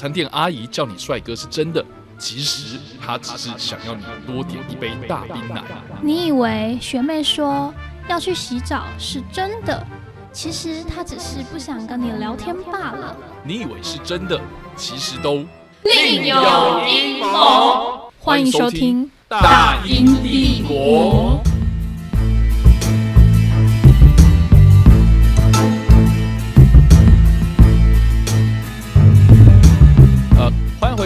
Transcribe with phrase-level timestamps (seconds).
[0.00, 1.84] 餐店阿姨叫你帅哥是真的，
[2.18, 5.62] 其实她只是想要你多点一杯大冰奶。
[6.00, 7.70] 你以为学妹说
[8.08, 9.86] 要去洗澡是真的，
[10.32, 13.14] 其实她只是不想跟你聊天罢了。
[13.44, 14.40] 你以为是真的，
[14.74, 15.44] 其实都
[15.82, 18.10] 另有阴谋。
[18.18, 21.42] 欢迎收听《大英帝国》。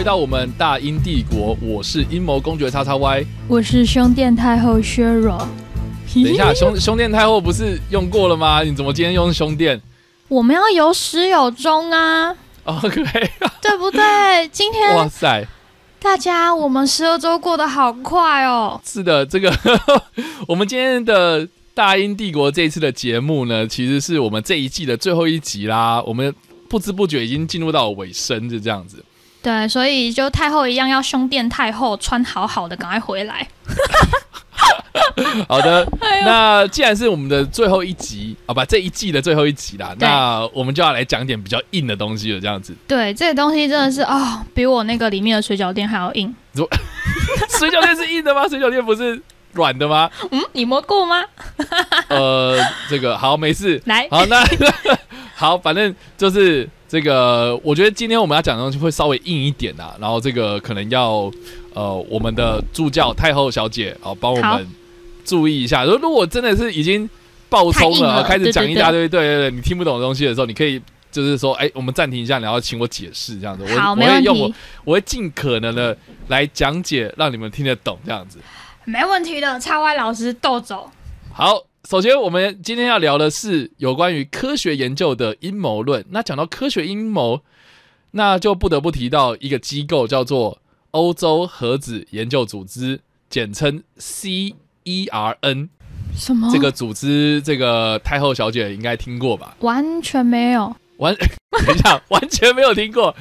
[0.05, 3.25] 到我们大英帝国，我是阴谋公爵叉叉 Y。
[3.47, 5.35] 我是胸垫太后削弱。
[6.13, 8.61] 等一下，胸胸垫太后不是用过了吗？
[8.61, 9.81] 你怎么今天用胸垫
[10.27, 13.01] 我们要有始有终啊，？OK，
[13.59, 14.47] 对不对？
[14.51, 15.43] 今天哇塞，
[15.99, 18.79] 大家，我们十二周过得好快哦。
[18.85, 19.51] 是的，这个
[20.47, 25.99] 我们今天的大英帝国这一次的节目呢，其实是我们这一季的最后一集啦。
[26.03, 26.31] 我们
[26.69, 29.03] 不知不觉已经进入到尾声，就这样子。
[29.45, 33.47] 对，所以就太后一样要胸垫太后，穿好好的，赶快回来。
[35.47, 42.73] 好的， 哎，那既然是我们的最后一集好吧，这一季的最后一集啦，那我们就要来讲点比较硬的东西了，这样子。
[42.87, 46.35] 对，这个东西真的是哦，比我那个里面的水饺店还要硬。
[46.55, 48.47] 水饺店是硬的吗？
[48.47, 49.21] 水饺店不是
[49.53, 50.09] 软的吗？
[50.31, 51.23] 嗯，你摸过吗？
[52.07, 52.59] 呃，
[52.89, 53.79] 这个好，没事。
[53.85, 54.43] 来，好，那
[55.35, 61.31] 好，反正就是这个，我觉得今天我们要讲的东西会稍微硬一点啊，然后这个可能要
[61.73, 64.67] 呃，我们的助教太后小姐啊，帮我们
[65.25, 65.83] 注意一下。
[65.83, 67.09] 如如果真的是已经
[67.49, 70.81] 爆冲了，了开始讲一大堆，对对对，你听不懂的东西的时候，你可以
[71.11, 73.63] 就是说，哎，我们暂停一下，然后请我解释这样子。
[73.63, 74.51] 我我用我
[74.83, 75.97] 我会尽可能的
[76.27, 78.37] 来讲解，让你们听得懂这样子。
[78.83, 79.59] 没问题的。
[79.59, 80.89] 叉 Y 老师逗走。
[81.33, 86.03] 好，首先我们今天要聊的是有关于科学研究的阴谋论。
[86.09, 87.41] 那讲到科学阴谋，
[88.11, 90.59] 那就不得不提到一个机构，叫做
[90.91, 95.69] 欧洲核子研究组织，简称 CERN。
[96.17, 96.49] 什么？
[96.51, 99.55] 这个组织，这个太后小姐应该听过吧？
[99.59, 100.75] 完全没有。
[100.97, 101.13] 完，
[101.67, 103.15] 等一下，完全没有听过。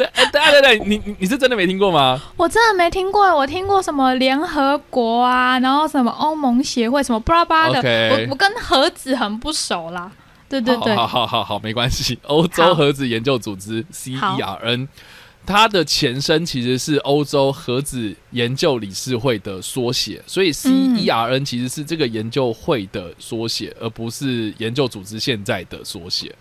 [0.00, 2.18] 对，哎，对对对，你你你是真的没听过吗？
[2.38, 8.08] 我真的没听过，我听过什么联合国啊，然后什么欧盟协会，什么巴拉巴拉的。
[8.08, 10.10] 我我跟盒子很不熟啦。
[10.48, 12.18] 对对对，好好好好，没关系。
[12.26, 14.88] 欧洲盒子研究组织 CERN，
[15.44, 26.34] 它的前身其实是欧洲盒子研究理事会的缩写，所以 CERN 其实是这个研究会的缩写，而不是研究组织现在的缩写。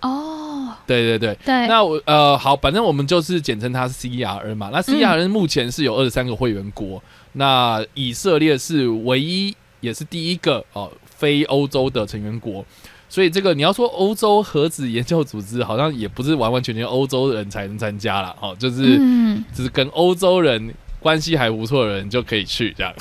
[0.00, 1.38] 哦，对对对。
[1.44, 4.70] 对，那我呃好，反正我们就是简称它是 CERN 嘛。
[4.72, 7.02] 那 CERN 目前是有二十三个会员国，
[7.32, 12.64] 那以色列是唯一也是第一个哦、非欧洲的成员国。
[13.08, 22.92] 所以这个你要说欧洲核子研究组织，好像也不是完完全全欧洲人才能参加了哦，就是、嗯，就是跟欧洲人关系还不错的人就可以去这样。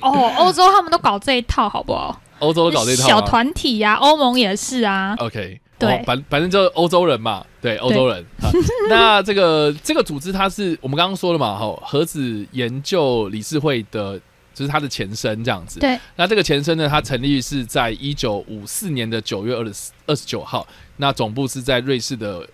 [0.00, 2.20] 哦，欧洲他们都搞这一套，好不好？
[2.40, 5.14] 欧洲都搞这套吗小团体呀、欧盟也是啊。
[5.18, 8.24] OK，对哦反反正就是欧洲人嘛，对，欧洲人。
[8.40, 8.50] 啊
[8.88, 14.20] 那这个这个组织它是我们刚刚说了嘛，哈，核子研究理事会的，
[14.52, 15.80] 就是它的前身这样子。
[15.80, 20.66] 对，那这个前身呢，它成立是在一九五四年的九月二十二十九号，
[20.98, 22.46] 那总部是在瑞士的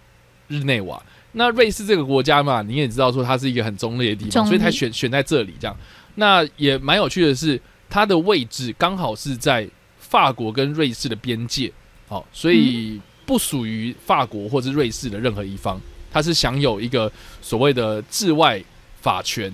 [0.49, 1.03] 日内瓦。
[1.33, 5.77] 那瑞士这个国家嘛，你也知道说它是一个很中立的地方，所以它选选在这里这样。
[6.17, 11.73] 那也蛮有趣的是，它的位置刚好是在法国跟瑞士的边界，
[12.09, 15.81] 好、所以不属于法国或是瑞士的任何一方，
[16.11, 17.11] 它是享有一个
[17.41, 18.61] 所谓的治外
[19.01, 19.53] 法权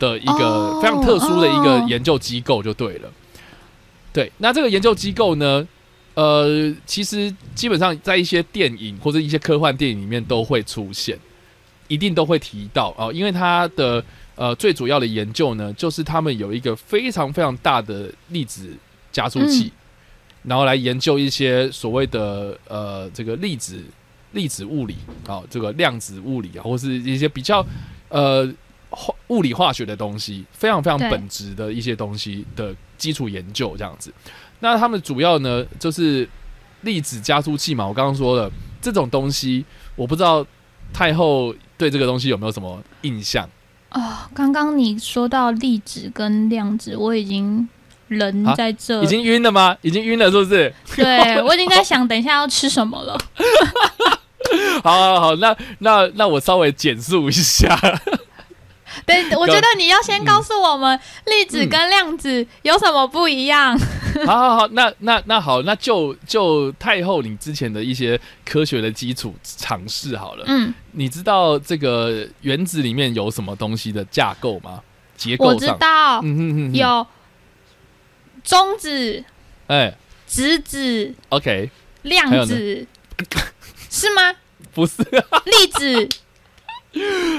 [0.00, 3.08] 的一个哦非常特殊的一个哦研究机构就对了。
[4.12, 5.64] 对，那这个研究机构呢，
[6.14, 11.16] 呃，其实基本上在一些电影或者一些科幻电影里面都会出现，
[11.86, 14.04] 一定都会提到啊，因为它的
[14.34, 18.76] 呃最主要的研究呢，就是他们有一个非常非常大的粒子
[19.12, 19.70] 加速器，
[20.42, 23.82] 然后来研究一些所谓的呃这个粒子
[24.32, 24.96] 粒子物理
[25.26, 27.64] 啊、这个量子物理啊，或是一些比较
[28.08, 28.46] 呃
[28.90, 34.12] 化物理化学的东西，非常非常本质的一些东西的基础研究这样子。
[34.60, 36.28] 那他们主要呢就是
[36.82, 38.50] 粒子加速器嘛，我刚刚说了
[38.80, 39.64] 这种东西，
[39.96, 40.46] 我不知道
[40.92, 43.48] 太后对这个东西有没有什么印象？
[43.90, 47.68] 哦，刚刚你说到粒子跟量子，我已经
[48.08, 49.76] 人啊在这，已经晕了吗？
[49.82, 50.72] 已经晕了是不是？
[50.96, 53.18] 对 我已经在想等一下要吃什么了。
[54.82, 57.78] 好好好，那那那我稍微简述一下。
[59.06, 63.78] 对，我觉得你要先告诉我们粒子跟量子有什么不一样。
[64.26, 70.44] 好好好，那那那好，那就就太后你之前的一些科学的基础尝试好了。
[70.48, 74.80] 嗯，你知道这个原子里面有什么东西的架构吗？
[75.16, 77.06] 结构我上，知道嗯哼哼哼，有
[78.48, 79.22] 中子、
[79.66, 79.94] 哎
[80.26, 81.68] 质子、，OK，
[82.00, 82.86] 量子，
[83.90, 84.34] 是吗？
[84.72, 85.02] 不是。
[85.02, 86.08] 粒子，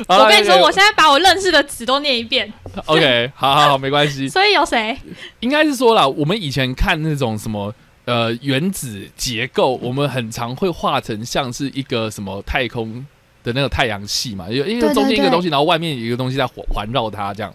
[0.07, 2.53] 我跟你说，我现在把我认识的词都念一遍。
[2.85, 4.29] OK，好好好，没关系。
[4.29, 4.95] 所以有谁？
[5.39, 7.73] 应该是说了，我们以前看那种什么
[8.05, 13.03] 呃原子结构，我们很常会画成像是一个什么太空
[13.43, 17.51] 的那个太阳系嘛，有一个对对对中间一个东西，然后外面有一个东西在环环绕它这样。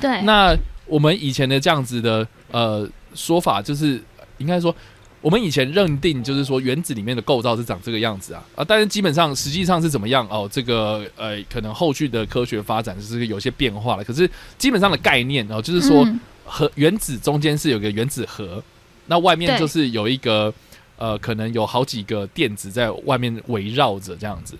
[0.00, 0.52] 对，那
[0.86, 4.00] 我们以前的这样子的呃说法，就是
[4.38, 4.74] 应该说。
[5.22, 10.48] 我们以前认定就是说原子里面的构造是长这个样子啊啊，但是基本上实际上是怎么样哦？
[10.52, 14.04] 这个呃，可能后续的科学发展是有些变化了。
[14.04, 18.62] 可是基本上的概念哦，就是说嗯核原子中间是有个原子核，
[19.06, 20.52] 那外面就是有一个
[20.96, 24.56] 呃，可能有好几个电子在外面围绕着这样子。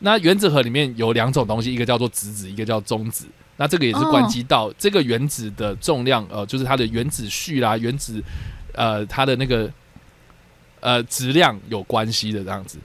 [0.00, 3.26] 那原子核里面有两种东西，一个叫做质子，一个叫中子。
[3.56, 8.22] 那这个也是关系到这个原子的重量，呃，就是它的原子序啦、原子
[8.72, 9.70] 呃它的那个
[10.80, 12.78] 呃质量有关系的这样子。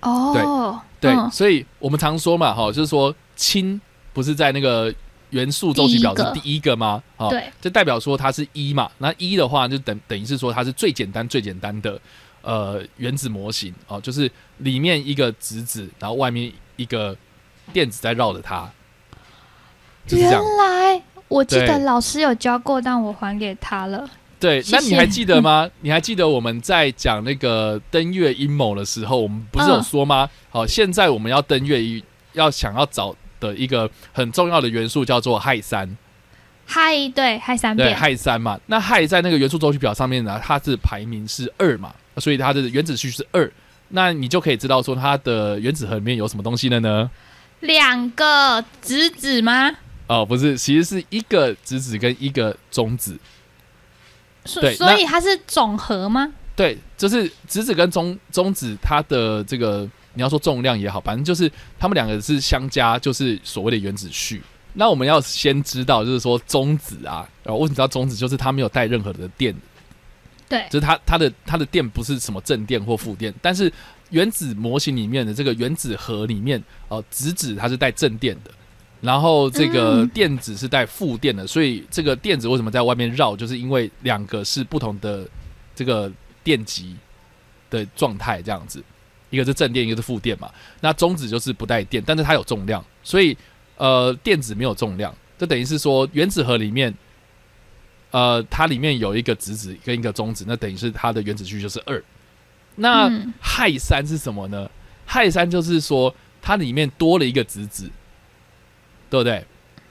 [0.00, 3.80] 哦，对，嗯所以我们常说嘛，哈，就是说氢
[4.12, 4.92] 不是在那个
[5.28, 7.02] 元素周期表是第第一个吗？
[7.18, 12.00] 哦，对，这代表说它是一嘛，那一的话就等等于是说它是最简单最简单的
[12.42, 17.14] 呃原子模型哦，就是里面一个质子，然后外面一个
[17.72, 18.68] 电子在绕着它，
[20.10, 20.42] 就是这样。
[20.42, 24.08] 原来我记得老师有教过，但我还给他了。
[24.40, 25.68] 对，那你还记得吗？
[25.80, 30.28] 你还记得我们在讲那个登月阴谋的时候，我们不是有说吗？
[30.48, 32.02] 好，现在我们要登月，
[32.32, 35.96] 要想要找的一个很重要的元素叫做氦三。
[36.66, 43.50] 氦，对，氦三对，氦三嘛，那氦在那个元素周期表上面呢，它是排名是二嘛，所以它的原子序是二。
[43.88, 47.10] 那你就可以知道说它的原子核里面有什么东西了呢？
[47.60, 49.70] 两个质子吗？
[50.10, 53.16] 哦，不是，其实是一个质子跟一个中子。
[54.44, 56.32] 所对所以它是总和吗？
[56.56, 61.48] 对，就是质子跟中中子，它的这个你要说重量也好，反正就是
[61.78, 64.42] 它们两个是相加，就是所谓的原子序。
[64.72, 68.16] 那我们要先知道，就是说中子啊，然后为什么叫中子？
[68.16, 69.54] 就是它没有带任何的电
[70.48, 73.72] 对，就是它它的它的电不是什么正电或负电，但是
[74.10, 78.50] 原子模型里面的这个原子核里面，呃，质子它是带正电的，
[79.00, 85.26] 然后这个嗯电子是带负电的，所以这个电子为什么在外面绕，就是因为两个是不同的
[85.74, 86.10] 这个
[86.44, 86.96] 电极
[87.70, 88.82] 的状态这样子，
[89.30, 90.50] 一个是正电，一个是负电嘛。
[90.80, 93.36] 那中子就是不带电，但是它有重量，所以
[93.76, 96.94] 呃电子没有重量，这等于是说原子核里面。
[98.12, 102.02] 呃，它里面有一个质子跟一个中子，那等于是它的原子序就是二。
[102.74, 104.68] 那嗯氦三是什么呢？
[105.06, 106.12] 氦三就是说
[106.42, 107.88] 它里面多了一个质子，
[109.10, 109.44] 对不对？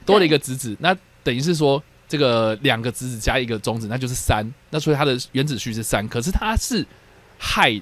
[0.04, 4.44] 多了一个质子，那等于是说这个两个质子加一个中子，那就是三。
[4.70, 6.84] 那所以它的原子序是三，可是它是
[7.38, 7.80] 氦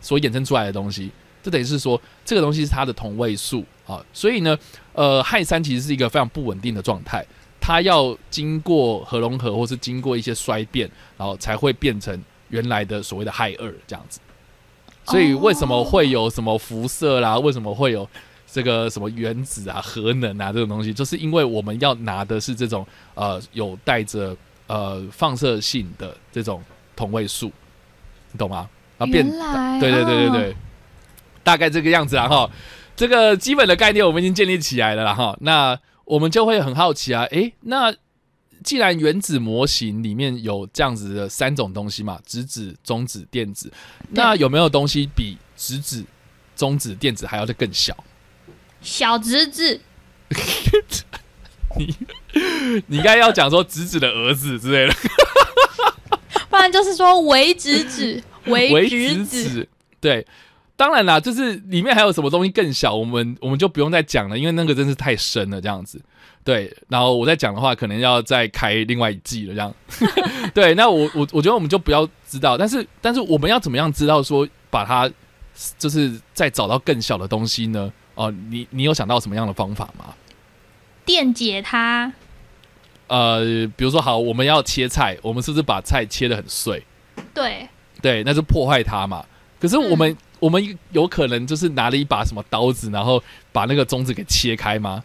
[0.00, 1.12] 所衍生出来的东西，
[1.42, 4.04] 这等于是说这个东西是它的同位素啊。
[4.12, 4.58] 所以呢，
[4.94, 7.24] 呃，氦三其实是一个非常不稳定的状态。
[7.60, 14.18] 它要经过核融合，或是经过一些衰变，然后才会变成原来的所谓的氦二这样子。
[15.04, 17.38] 所以为什么会有什么辐射啦？
[17.38, 18.08] 为什么会有
[18.52, 20.92] 这个什么原子啊、核能啊这种东西？
[20.92, 26.62] 就是因为我们要拿的是这种呃有带着呃放射性的这种
[26.94, 27.50] 同位素，
[28.30, 28.68] 你懂吗？
[28.98, 29.26] 啊变
[29.80, 30.56] 对对对对哦对，
[31.42, 32.48] 大概这个样子啊哈。
[32.94, 35.34] 这个基本的概念我们已经建立起来了啦哈。
[35.40, 37.92] 那我们就会很好奇啊，诶，那
[38.62, 43.72] 既然原子模型里面有这样子的三种东西嘛，质子、中子、电子，
[44.10, 46.04] 那有没有东西比质子、
[46.54, 47.96] 中子、电子还要再更小？
[48.82, 49.80] 小侄子，
[51.78, 51.94] 你
[52.88, 54.94] 你应该要讲说侄子的儿子之类的，
[56.50, 59.48] 不然就是说为侄子，微微质质子。
[59.50, 59.68] 子，
[60.00, 60.26] 对。
[60.74, 66.00] 当然啦，就是里面还有什么东西更小，我们我们就不用再讲了，因为那个真是太深了，这样子。
[66.42, 69.72] 对，然后我再讲的话，可能要再开另外一季了，这样。
[70.52, 75.08] 对，那我我我觉得我们就不要知道，但是但是我们要怎么样知道说把它
[75.78, 77.92] 就是再找到更小的东西呢？
[78.14, 80.14] 哦，你你有想到什么样的方法吗？
[81.04, 82.12] 电解它，
[83.06, 83.40] 呃，
[83.76, 86.84] 比如说好，我们要切菜，我们是不是把菜切的很碎？
[87.34, 87.68] 对，
[88.00, 89.24] 对，那就破坏它嘛。
[89.60, 95.00] 可是我们、嗯我们有可能就是拿了一把什么刀子，然后把那个中子给切开吗？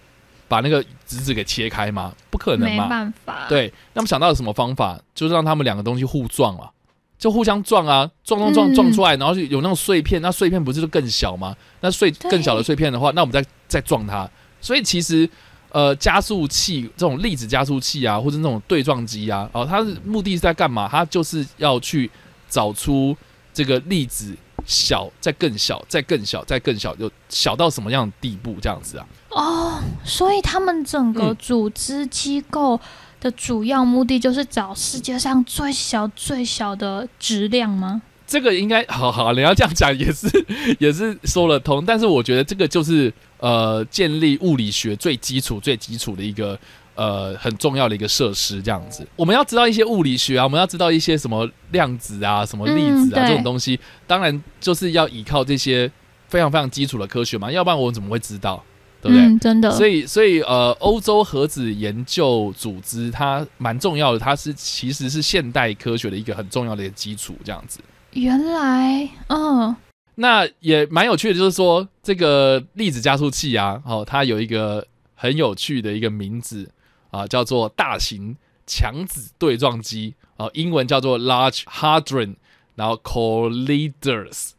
[0.48, 2.12] 把那个籽子给切开吗？
[2.32, 2.76] 不可能没。
[2.90, 5.00] 办法，，对，那么想到了什么方法？
[5.14, 6.72] 就是让他们两个东西互撞嘛，
[7.18, 11.56] 就互相撞啊，撞撞撞嗯撞出来，然后就有那种碎片，那碎片不是就更小吗？
[11.82, 14.30] 那碎更小的碎片的话，那我们再再撞它。
[14.62, 15.30] 所以其实
[15.70, 20.88] 呃，加速器这种粒子加速器啊，或者那种对撞机啊，哦，它的目的是在干嘛？
[20.90, 22.10] 它就是要去
[22.48, 23.16] 找出
[23.54, 29.06] 这个粒子小，再更小，再更小，再更小，就小到什么样的地步这样子啊？
[29.30, 32.80] 哦，所以他们整个嗯组织机构
[33.28, 38.02] 的主要目的就是找世界上最小最小的质量吗？
[38.26, 40.28] 这个应该好好，你要这样讲也是
[40.80, 46.58] 也是说得通，但是我觉得这个就是呃建立物理学最基础最基础的一个
[46.96, 49.06] 呃很重要的一个设施，这样子。
[49.16, 55.90] 我们要知道一些物理学啊，我们要知道一些什么量子啊、什么粒子啊、嗯这种东西，当然就是要依靠这些
[56.28, 58.62] 非常非常基础的科学嘛，要不然我怎么会知道？
[59.02, 59.26] 对不对？
[59.26, 67.80] 嗯，真的，所以，所以呃，欧洲核子研究组织它蛮重要的，它是其实是现代科学的一个很重要的一个基础，这样子。
[68.14, 69.76] 原来，嗯，
[70.16, 76.68] 那也蛮有趣的，就是说这个粒子加速器啊，哦，它有一个很有趣的一个名字
[77.12, 78.36] 啊，叫做大型
[78.66, 82.36] 强子对撞机啊，英文叫做 Large Hadron，
[82.76, 84.52] 然后 Colliders，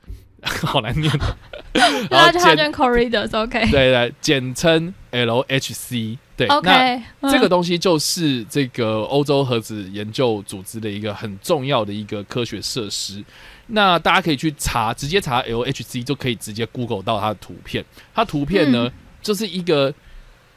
[0.42, 1.12] 好难念。
[1.72, 6.18] 然后那就它简就 corridors，OK，对对，简称 LHC。
[6.36, 13.24] 对 OK，这个东西就是这个欧洲核子研究组织的一个很重要的一个科学设施。
[13.66, 17.84] 那大家可以去查，直接查 LHC 就可以直接 Google 到它的图片。
[18.14, 18.88] 它图片呢，
[19.20, 19.92] 就是一个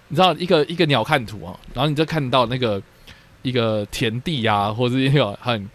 [0.10, 2.80] 你知道一个一个鸟瞰图啊，然后你就看到那个
[3.42, 5.68] 一个田地啊，或者是一个很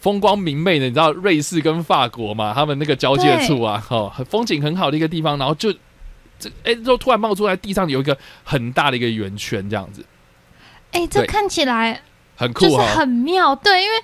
[0.00, 5.72] 风光明媚的，你知道瑞士跟法国嘛，他们那个交界处啊，哦，风景很好的一个地方，然后就
[6.38, 10.04] 这哎，就突然冒出来地上有一个很大的一个圆圈，这样子。
[10.92, 12.00] 哎、这看起来
[12.36, 13.96] 很酷就是、很妙，对，因为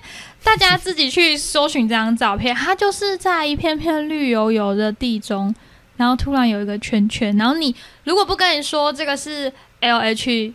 [0.43, 5.55] 大家自己去搜寻这张照片，它就是在一片片绿油油的地中，
[5.97, 7.73] 然后突然有一个圈圈，然后你
[8.03, 10.53] 如果不跟你说这个是 L H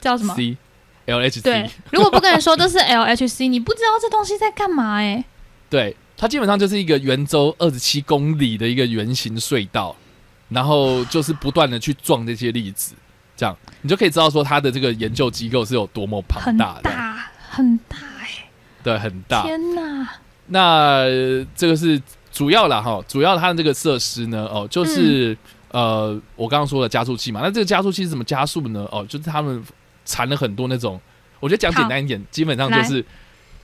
[0.00, 0.56] 叫什么？C
[1.06, 5.24] LHC 对，如果不跟你说这是 L H C， 你不知道这东西在干嘛哎、
[5.68, 9.96] 对，它基本上就是一个圆周二十七公里的一个圆形隧道，
[10.48, 12.94] 然后就是不断的去撞这些粒子，
[13.36, 18.28] 这样你就可以知道说它的这个研究机构是有多么庞大的，大很大哎、
[18.82, 19.42] 对，很大。
[19.42, 20.08] 天哪！
[20.46, 22.00] 那呃这个是
[22.32, 25.36] 主要啦哈，主要它的这个设施呢，哦，就是、
[25.70, 27.40] 呃我刚刚说的加速器嘛。
[27.42, 28.86] 那这个加速器是怎么加速呢？
[28.90, 29.62] 哦，就是他们
[30.04, 31.00] 缠了很多那种，
[31.40, 33.04] 我觉得讲简单一点，基本上就是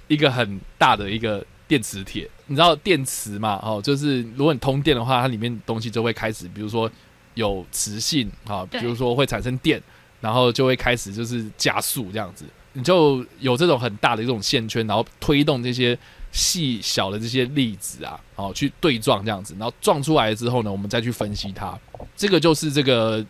[0.07, 2.29] 一个很大的一个电磁铁。
[2.47, 3.61] 你知道电磁嘛？
[3.63, 6.91] 哦，就是如果你通电的话，它里面东西就会开始，比如说
[7.35, 9.83] 有磁性啊，比如说会产生电，
[10.21, 12.45] 然后就会开始就是加速这样子。
[12.73, 15.99] 你就有这种很大的这种线圈，然后推动这些
[16.31, 21.77] 细小的这些粒子啊，哦，去对撞这样子，然后撞出来之后呢，我们再去分析它。
[22.17, 23.25] 这个就是这个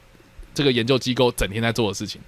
[0.53, 2.21] 这个研究机构整天在做的事情，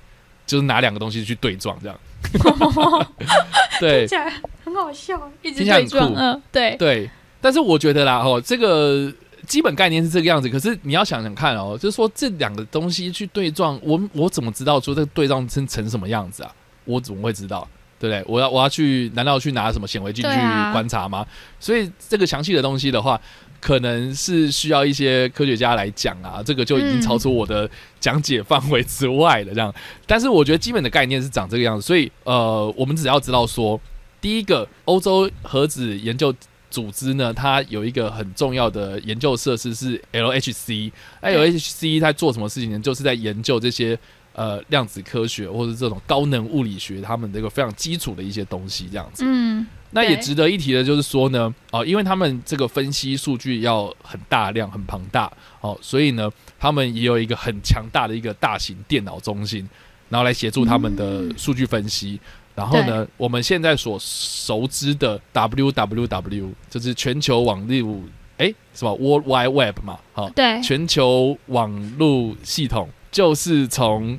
[0.51, 1.97] 就是拿两个东西去对撞这样。
[3.79, 4.33] 对听起来
[4.65, 9.13] 很好笑，一直对撞，酷嗯，对，对，但是我觉得啦，哦，这个
[9.47, 16.53] 基本概念是这个样子，可是你要想想看哦，就是说这两个东西去对撞，我我怎么知道说这个对撞成成什么样子啊？
[16.85, 17.67] 我怎么会知道？
[18.01, 18.25] 对不对？
[18.27, 20.39] 我要我要去，难道去拿什么显微镜去
[20.73, 21.25] 观察吗？
[21.61, 23.21] 所以这个详细的东西的话，
[23.61, 29.53] 可能是需要一些科学家来讲啊，这个就已经嗯超出我的讲解范围之外了。
[29.53, 29.73] 这样，
[30.07, 33.79] 但是我觉得基本的概念是长这个样子，所以呃，我们只要知道说，
[34.19, 36.35] 第一个，欧洲核子研究
[36.71, 40.91] 组织呢，它有一个很重要的研究设施是 LHC。
[41.21, 42.79] 那 LHC 在做什么事情呢？
[42.79, 43.99] 就是在研究这些
[44.35, 49.25] 呃量子科学或者这种高能物理学他们这个非常基础的一些东西，这样子。
[49.27, 59.69] 嗯，那也值得一提的就是说呢，哦，因为他们这个分析数据要很大量、很庞大，哦，所以呢，他们也有一个很强大的一个大型电脑中心，
[60.09, 62.19] 然后来协助他们的数据分析。
[62.53, 68.03] 然后呢，我们现在所熟知的 WWW 就是全球网络，
[68.37, 74.19] 诶，什么 World Wide Web 嘛，好、对，全球网络系统就是从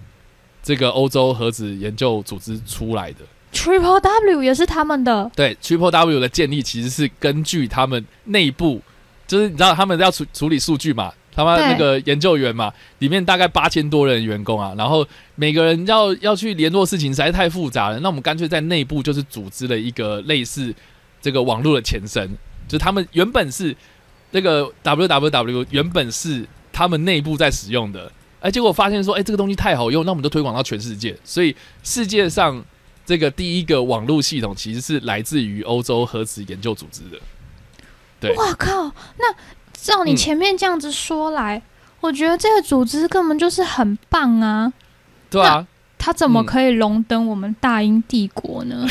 [0.63, 3.19] 这个欧洲核子研究组织出来的。
[3.53, 8.81] Triple W 也是他们的，对，Triple W 的建立其实是根据他们内部，
[9.27, 15.05] 就是你知道他们要处处理数据嘛，他妈对那个研究员嘛，里面大概八千多人员工啊，然后
[15.35, 20.73] 每个人要要去联络事情实在太复杂了，那我们干脆在内部就是组织了一个类似
[21.21, 22.25] 这个网络的前身，
[22.69, 23.75] 就是他们原本是
[24.31, 28.09] 那个 www 原本是他们内部在使用的，
[28.41, 32.61] 哎，结果发现说，哎，这个东西太好用，那我们就推广到全世界，所以世界上
[33.05, 37.17] 这个第一个网络系统其实是来自于欧洲核子研究组织的。
[38.19, 38.91] 对哇靠！
[39.17, 39.33] 那
[39.73, 41.61] 照你嗯前面这样子说来，
[42.01, 44.71] 我觉得这个组织根本就是很棒啊！
[45.29, 45.65] 对啊，
[45.97, 48.85] 它怎么嗯可以荣登我们大英帝国呢？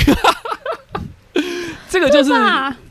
[1.88, 2.33] 这个就是？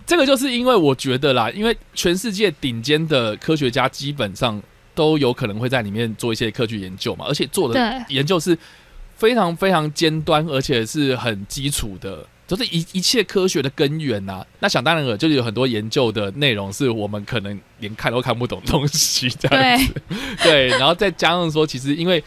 [0.05, 4.59] 这个就是因为我觉得啦，因为全世界顶尖的科学家基本上
[4.99, 8.57] 都有可能会在里面做一些科学研究嘛，而且做的，研究是
[9.15, 20.03] 非常非常尖端，而且是很基础的，就是一一切科学的根源呐、那想当然了，就是有很多研究的内容是我们可能连看都看不懂的东西，这样对，
[20.43, 22.21] 对，然后再加上说，其实因为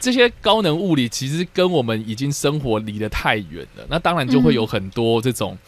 [0.00, 5.58] 这些高能物理其实跟我们已经生活离得太远了，那当然就会有很多这种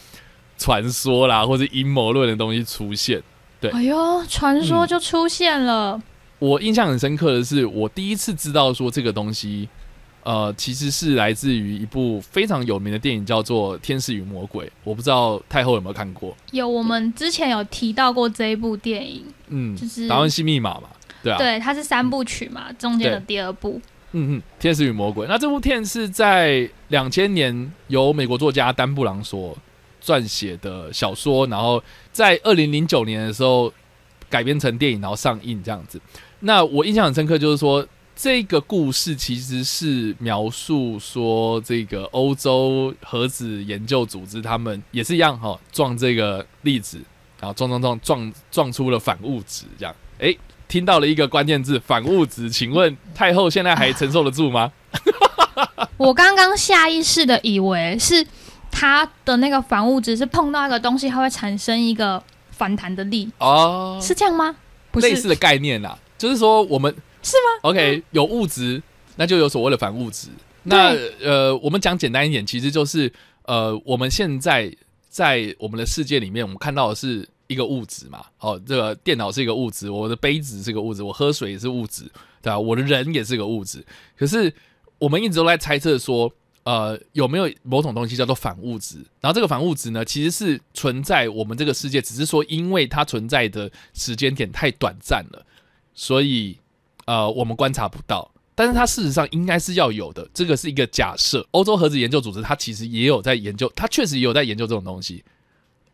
[0.57, 3.23] 传说啦，或者阴谋论的东西出现。
[3.61, 3.71] 对。
[3.73, 6.01] 哎呦，传说嗯就出现了，
[6.39, 9.69] 我印象很深刻的是，我第一次知道说这个东西，
[10.23, 14.67] 呃，其实是来自于一部非常有名的电影，叫做《天使与魔鬼》。
[14.85, 16.37] 我不知道太后有没有看过？
[16.51, 20.89] 有我们之前有提到过这一部电影，嗯，就是达文西密码嘛，
[21.23, 23.81] 对啊，对，它是三部曲嘛，中间的第二部，
[24.13, 25.27] 嗯嗯，《天使与魔鬼》。
[25.29, 29.57] 那这部片是在两千年由美国作家丹布朗所
[30.05, 33.73] 撰写的小说，然后在二零零九年的时候
[34.29, 36.01] 改编成电影，然后上映这样子。
[36.41, 47.01] 那我印象很深刻，就是说这个故事其实是描述说这个欧洲核子研究组织他们也是一样哈、撞这个粒子，
[47.41, 49.95] 然后撞撞撞撞撞出了反物质，这样。
[50.19, 50.39] 诶，
[50.69, 54.73] 听到了一个关键字反物质，请问太后现在还承受得住吗？
[55.97, 58.27] 我刚刚下意识的以为是
[58.71, 64.55] 它的那个反物质是碰到一个东西，它会产生一个反弹的力，哦，是这样吗？
[64.91, 68.83] 不是，类似的概念啦，就是说我们是吗？OK，有物质，
[69.17, 70.29] 那就有所谓的反物质。
[70.63, 73.13] 那呃，我们讲简单一点，其实就是
[73.45, 74.75] 呃，我们现在
[75.09, 78.25] 在我们的世界里面，我们看到的是一个物质嘛。
[78.41, 82.03] 哦，这个电脑是一个物质，我的杯子是一个物质，我喝水也是物质，
[82.43, 83.85] 对吧、我的人也是个物质。
[84.17, 84.53] 可是
[84.99, 86.33] 我们一直都在猜测说，
[86.65, 88.97] 呃，有没有某种东西叫做反物质？
[89.21, 95.47] 然后这个反物质呢，其实是存在我们这个世界，只是说因为它存在的时间点太短暂了，
[95.97, 96.57] 所以
[97.07, 98.31] 呃我们观察不到。
[98.55, 101.47] 但是它事实上应该是要有的，这个是一个假设。
[101.51, 105.23] 欧洲核子研究组织它其实也有在研究，它确实也有在研究这种东西，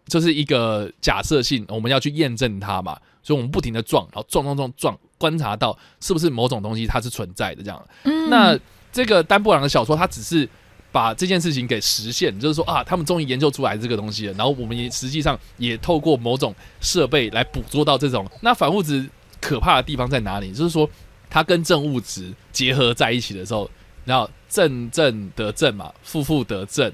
[0.06, 2.96] 就是一个假设性，我们要去验证它嘛。
[3.24, 7.88] 所以我们不停的撞，然后撞撞撞撞，观察到是不是某种东西它是存在的这样。
[8.04, 8.56] 嗯那
[8.92, 10.48] 这个丹布朗的小说，它只是
[10.92, 18.24] 把这件事情给实现，就是说啊，他们终于研究出来这个东西了，然后我们也实际上也透过某种设备来捕捉到这种。
[18.40, 19.08] 那反物质
[19.42, 20.52] 可怕的地方在哪里？
[20.52, 20.88] 就是说
[21.28, 23.68] 它跟正物质结合在一起的时候，
[24.04, 26.90] 然后正正得正嘛，负负得正，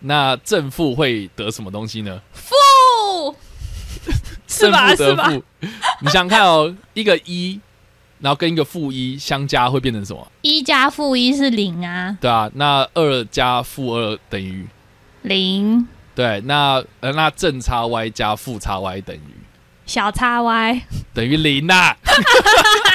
[0.00, 2.20] 那正负会得什么东西呢？
[2.32, 3.34] 负，
[4.48, 4.94] 是吧？
[4.94, 5.30] 正负得是吧？
[5.30, 5.44] 负。
[6.00, 7.60] 你想想看哦，一个一，
[8.18, 10.32] 然后跟一个负一相加会变成什么？
[10.42, 14.66] 一加负一是零啊，对啊，那二加负二等于
[15.22, 19.20] 零对，那呃那正差 y 加负差 y 等于
[19.86, 21.94] 小叉 y，等于零呐、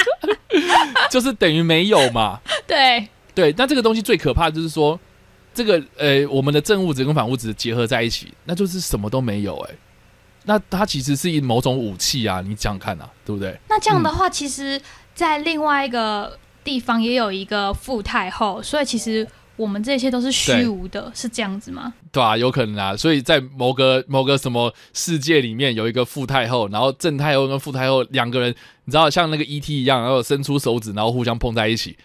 [1.10, 2.40] 就是等于没有嘛。
[2.66, 4.98] 对，对，那这个东西最可怕的就是说，
[5.54, 9.74] 这个呃我们的正物质跟反物质结合在一起，那就是什么都没有哎、
[10.44, 13.58] 那它其实是一某种武器啊，你想想看啊，对不对？
[13.68, 14.80] 那这样的话，其实，
[15.14, 19.26] 在另外一个地方也有一个傅太后，所以其实
[19.58, 21.92] 我们这些都是虚无的，是这样子吗？
[22.12, 29.82] 对啊，有可能啊，所以在某个某个什么世界里面有一个傅太后，然后正太后跟傅太后两个人，你知道像那个 E.T.
[29.82, 31.96] 一样，然后伸出手指，然后互相碰在一起，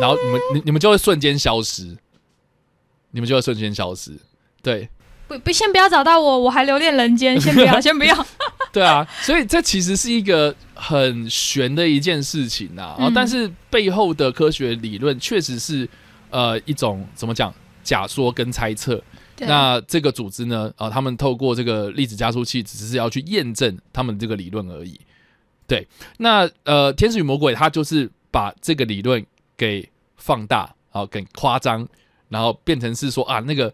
[0.00, 1.96] 然后你们你你们就会瞬间消失，
[3.10, 4.12] 你们就会瞬间消失。
[4.62, 4.88] 对
[5.28, 8.26] 不不，先不要找到我，我还留恋人间，先不要，先不要。
[8.72, 15.88] 对啊，所以这其实是一个很玄的一件事情呐、啊，嗯但是背后的科学理论确实是
[16.30, 19.02] 呃一种怎么讲假说跟猜测。
[19.40, 25.00] 那这个组织呢，啊、他们透过这个粒子加速器，只是要去验证他们这个理论而已。
[25.64, 25.86] 对，
[26.16, 29.24] 那呃，天使与魔鬼，它就是把这个理论
[29.56, 31.86] 给放大，啊，给夸张，
[32.28, 33.72] 然后变成是说啊，那个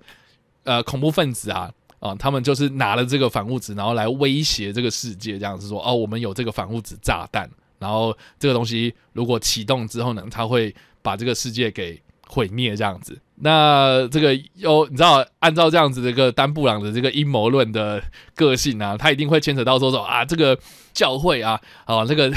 [0.65, 13.19] 呃恐怖分子啊，啊，他们就是拿了这个反物质，然后来威胁这个世界，这样子说哦，我们有这个反物质炸弹，然然后这个东西如果启动之后呢，它会把这个世界给毁灭这样子。
[13.37, 18.01] 那这个有你知道，按照这样子的一个丹布朗的这个阴谋论的
[18.37, 20.57] 个性啊，他一定会牵扯到说说啊，这个
[20.93, 22.31] 教会啊，哦，这个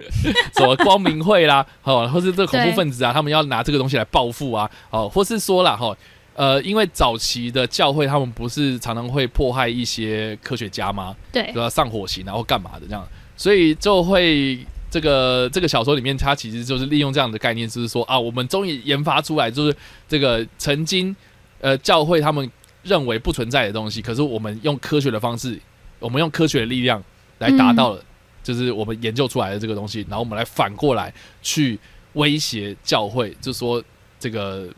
[0.54, 5.96] 什么光明会啦， 哦，或是这个恐怖分子啊，他们要拿这个东西来报复啊，哦，或是说了哈，
[6.34, 11.16] 呃，因为早期的教会他们不是常常会迫害一些科学家吗？
[11.32, 13.02] 对，要上火刑然后干嘛的这样，
[13.34, 14.58] 所以就会。
[14.94, 19.76] 这个这个小说里面，它其实就是利用这样的概念，就是说啊，我们终于研发出来，就是
[20.06, 21.14] 这个曾经
[21.60, 22.48] 呃教会他们
[22.84, 25.58] 认为不存在的东西，可是我们用科学的方式，
[25.98, 27.02] 我们用科学的力量
[27.38, 28.00] 来达到了，
[28.40, 31.76] 就是我们研究出来的这个东西，然后我们来反过来去
[32.12, 33.82] 威胁教会，就说
[34.20, 34.68] 这个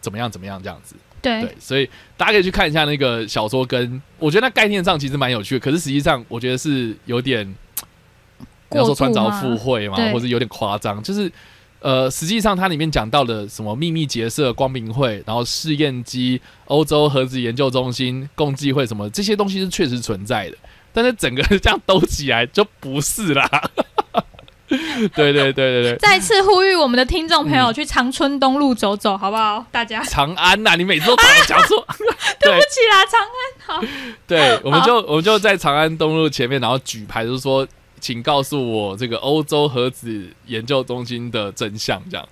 [0.00, 0.94] 怎么样怎么样这样子。
[1.20, 7.52] 对，所以大家可以去看一下那个小说，跟我觉得那概念上其实蛮有趣的，可是实际上我觉得是有点。
[8.70, 11.30] 要说穿凿附会嘛，或者有点夸张，就是
[11.80, 20.56] 呃，实际上它里面讲到的什么秘密结社、光明会，然后试验机、欧洲核子研究中心、共济会什么这些东西是确实存在的，
[20.92, 23.48] 但是整个 这样兜起来就不是啦。
[24.68, 29.64] 对对对对对，再次呼吁我们的听众朋友去长春东路走走，好不好？
[29.70, 30.02] 大家？
[30.02, 31.14] 长安呐，你每次都
[31.46, 31.86] 讲错，
[32.40, 32.52] 对。
[32.52, 33.88] 不起啦，长安好。
[34.26, 37.64] 对，我们就我们就在长安东路前面，然后举牌，就是说。
[38.00, 42.28] 请告诉我这个欧洲核子研究中心的真相，这样。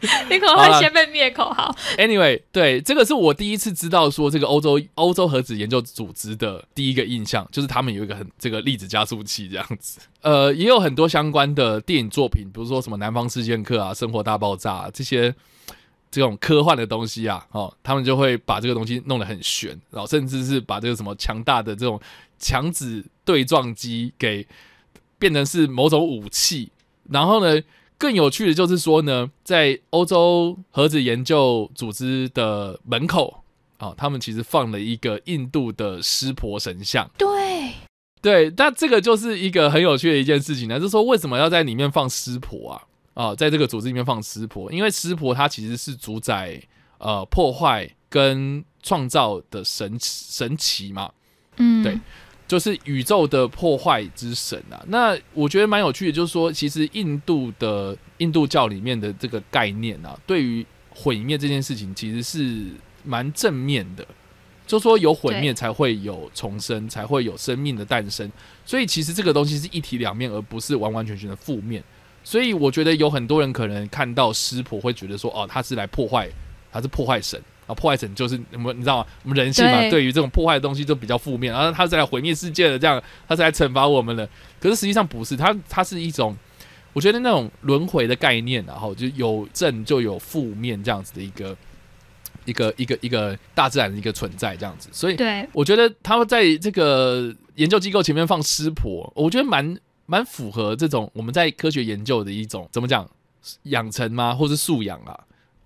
[0.30, 1.74] 你可能会先被灭口号。
[1.96, 9.98] Anyway，对，这个是我第一次知道说这个欧洲欧洲核子研究组织的第一个印象，就是他们有一个很这个粒子加速器这样子。
[10.20, 15.34] 呃，也有很多相关的电影作品，比如说什么《南方四剑客》啊，《生活大爆炸》这些
[16.10, 22.00] 这种科幻的东西啊，哦，他们就会把这个东西弄得很悬，然后甚至是把这个什么强大的这种。
[22.40, 24.46] 强子对撞机给
[25.18, 26.70] 变成是某种武器，
[27.10, 27.60] 然后呢，
[27.98, 33.42] 更有趣的就是说呢，在欧洲核子研究组织的门口
[33.78, 37.10] 啊，他们其实放了一个印度的湿婆神像。
[37.18, 37.72] 对，
[38.22, 42.82] 对，那这个就是一个很有趣的一件事情呢，就是说为什么要在里面放湿婆啊？
[43.18, 46.62] 啊，在这个组织里面放湿婆，因为湿婆它其实是主宰
[46.98, 51.10] 呃破坏跟创造的神神奇嘛。
[51.56, 51.98] 嗯，对。
[52.46, 54.82] 就是宇宙的破坏之神啊！
[54.86, 62.68] 那我觉得蛮有趣的，就是说，其实印度的印度教里面的这个概念啊，对于毁灭这件事情，其实是
[63.04, 64.06] 蛮正面的。
[64.66, 68.32] 就说有毁灭才会有重生，才会有生命的诞生。
[68.64, 71.84] 所以其实这个东西是一体两面，而不是完完全全的负面。
[72.28, 76.28] 所以我觉得有很多人可能看到湿婆会觉得说，哦，他是来破坏，
[76.70, 77.40] 他是破坏神。
[77.66, 79.06] 啊，破坏神就是我们，你知道吗？
[79.22, 81.50] 我们人性嘛，对于这种破坏的东西就比较负面。
[81.50, 84.28] 然后他是来毁灭世界的，这样他是来惩罚我们的。
[84.60, 86.36] 可是实际上不是，他他是一种，
[86.92, 91.56] 我觉得那种轮回的概念，然后就有正就有负面这样子的一个
[92.44, 94.90] 一个一个一个大自然的一个存在这样子。
[94.92, 95.16] 所以，
[95.54, 99.74] 我觉得他们在这个研究机构前面放湿婆，我觉得蛮
[100.10, 103.06] 蛮符合这种我们在科学研究的一种怎么讲
[103.64, 105.14] 养成吗，或是素养啊？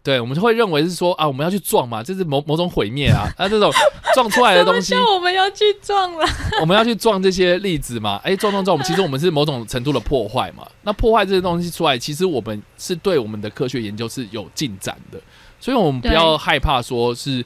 [0.03, 3.71] 对，我们就会认为是说啊，我们要去撞嘛，这是某某种毁灭啊， 啊，这种
[4.15, 6.27] 撞出来的东西， 我们要去撞了，
[6.61, 15.21] 我们要去撞这些粒子嘛，哎，撞撞撞，我们其实我们是某种程度的破坏嘛，那破坏这些东西出来，其实我们是对我们的科学研究是有进展的，
[15.61, 17.45] 所以我们不要害怕说是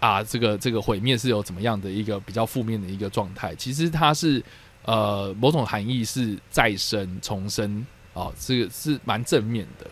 [0.00, 4.42] 啊，这个这个毁灭是有怎么样的一个比较负面的一个状态，其实它是
[4.88, 9.86] 呃某种含义是再生重生哦，这个是蛮正面的。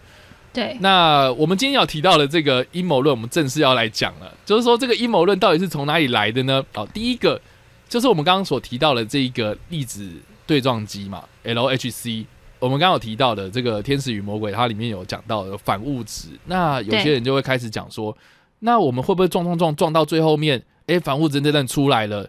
[0.53, 4.33] 对，那我们今天要提到的这个阴谋论，我们正式要来讲了。
[4.47, 6.65] 就是说，这个阴谋论到底是从哪里来的呢？
[6.73, 7.39] 哦，第一个
[7.89, 10.11] 就是我们刚刚所提到的这一个粒子
[10.47, 12.25] 对撞机嘛，LHC。
[12.59, 16.29] 我们刚刚有提到的这个《天使与魔鬼》，它里面有讲到的反物质。
[16.47, 18.17] 那有些人就会开始讲说，
[18.61, 22.27] 那我们会不会撞撞撞撞到最后面，哎，反物质真正出来了，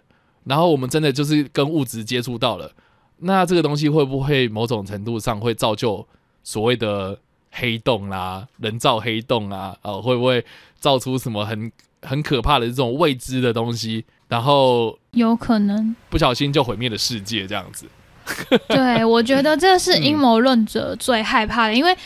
[0.47, 2.71] 然后我们真的就是跟物质接触到了，
[3.19, 6.07] 那这个东西会不会某种程度上会造就
[6.43, 7.19] 所谓的？
[7.59, 10.45] 黑洞啦，人造黑洞啊，呃，会不会
[10.79, 11.71] 造出什么很
[12.03, 14.05] 很可怕的这种未知的东西？
[14.27, 17.87] 然后有可能不小心就毁灭了世界这样子。
[18.67, 21.97] 对，我觉得这是阴谋论者最害怕的，因为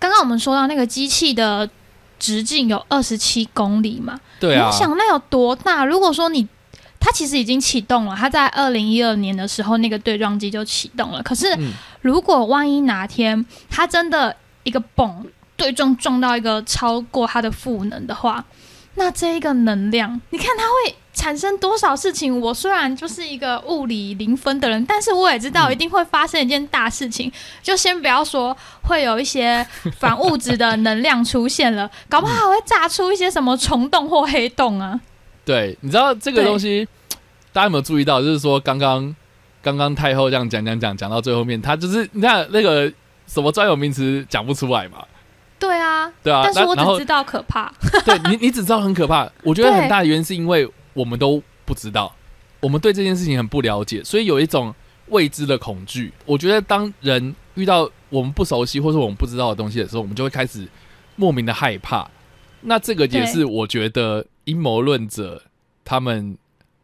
[0.00, 1.68] 刚刚我们说到那个机器的
[2.18, 5.84] 直径有二十七公里嘛，对啊，你想那有多大？
[5.84, 6.48] 如果说你
[7.06, 11.22] 它其实已经启动了，它在二零一二年的时候那个对撞机就启动了。
[11.22, 11.46] 可是
[12.00, 15.24] 如果万一哪天它真的一个泵
[15.56, 18.44] 对撞撞到一个超过它的负能的话，
[18.96, 22.40] 那这一个能量，你看它会产生多少事情。
[22.40, 27.30] 我虽然就是一个物理零分的人，但是我也知道一定会发生一件大事情。
[27.62, 29.64] 就先不要说会有一些
[30.00, 35.00] 反物质的能量出现了，搞不好会炸出一些什么虫洞或黑洞啊。
[35.44, 36.88] 对，你知道这个东西，
[37.56, 38.20] 大家有没有注意到？
[38.20, 39.16] 就是说，刚刚
[39.62, 42.92] 刚刚太后这样讲讲讲讲到最后面，他就是你看那个
[43.26, 45.02] 什么专有名词讲不出来嘛？
[45.58, 46.42] 对啊，对啊。
[46.44, 47.72] 但是我只知道可怕。
[48.04, 49.26] 对你， 你只知道很可怕。
[49.42, 52.14] 我觉得很大的原因是因为我们都不知道，
[52.60, 54.74] 我们对这件事情很不了解，所以有一种
[55.06, 56.12] 未知的恐惧。
[56.26, 60.68] 我觉得当人遇到我们不熟悉或者我们不知道的东西的时候，我们就会开始
[61.14, 62.06] 莫名的害怕。
[62.60, 65.40] 那这个也是我觉得阴谋论者
[65.86, 66.36] 他们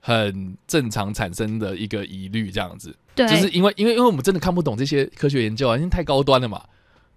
[0.04, 6.60] 很正常产生的一个疑虑，这样子，对，就是因为因为因为我们真的看不懂这些科学研究啊，因为太高端了嘛，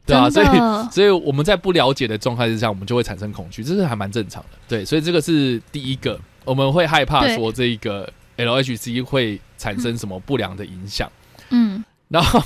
[0.05, 0.47] 对啊，所以
[0.91, 4.49] 所以我们在不了解的状态之下，我们就会产生恐惧，这是还蛮正常的。
[4.67, 11.11] 对，所以这个是第一个，我们会害怕说这一个 LHC 会产生什么不良的影响。
[11.49, 12.39] 嗯， 然后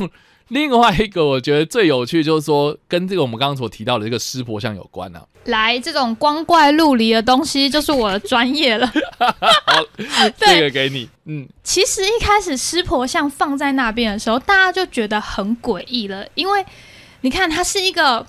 [0.51, 5.23] 另外一个我觉得最有趣就是说，跟这个我们刚刚所提到的这个湿婆像有关啊。
[5.45, 8.85] 来这种光怪陆离的东西就是我的专业了。
[9.17, 9.83] 好，
[10.37, 16.63] 这对个给你，嗯，其实一开始湿婆像放在那边的时候，大家就觉得很诡异了，因为
[17.21, 18.25] 你看它是一个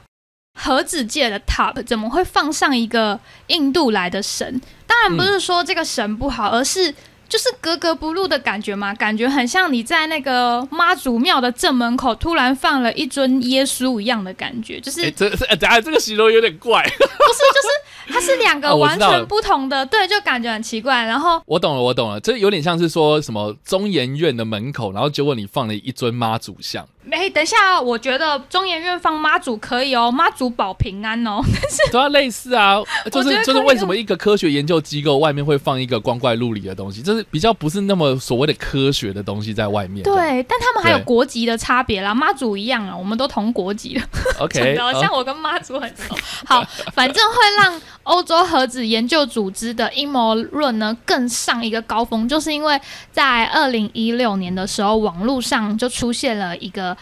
[0.58, 4.60] 盒子界的 top，怎么会放上一个印度来的神？
[4.86, 6.94] 当然不是说这个神不好，而是
[7.30, 16.82] 就是格格不入的感觉嘛，感觉很像你在那个妈祖庙的正门口突然放了一尊耶稣一样的感觉，就是哎、这这哎等下这个形容有点怪。
[16.82, 21.04] 不是就是它是两个 完全不同的，对，就感觉很奇怪。
[21.04, 26.84] 然后我懂了，我懂了，这有点像是说什么中研院的门口，然后结果你放了一尊妈祖像。
[27.10, 31.40] 哎，等一下哦，我觉得中研院放妈祖可以哦，妈祖保平安哦。
[31.90, 32.76] 对啊，类似啊，
[33.10, 40.02] 就是就是为什么一个科学研究机构外面会放一个光怪陆离的东西，就是比较不是那么所谓的科学的东西在外面。
[40.02, 44.02] 对，但他们还有国籍的差别啦，妈祖一样啊，我们都同国籍的
[44.38, 46.14] ，，OK， 像我跟妈祖很熟。
[46.44, 52.78] 好，反正会让欧洲核子研究组织的阴谋论呢更上一个高峰，就是因为
[53.10, 56.96] 在二零一六年的时候，网络上就出现了一个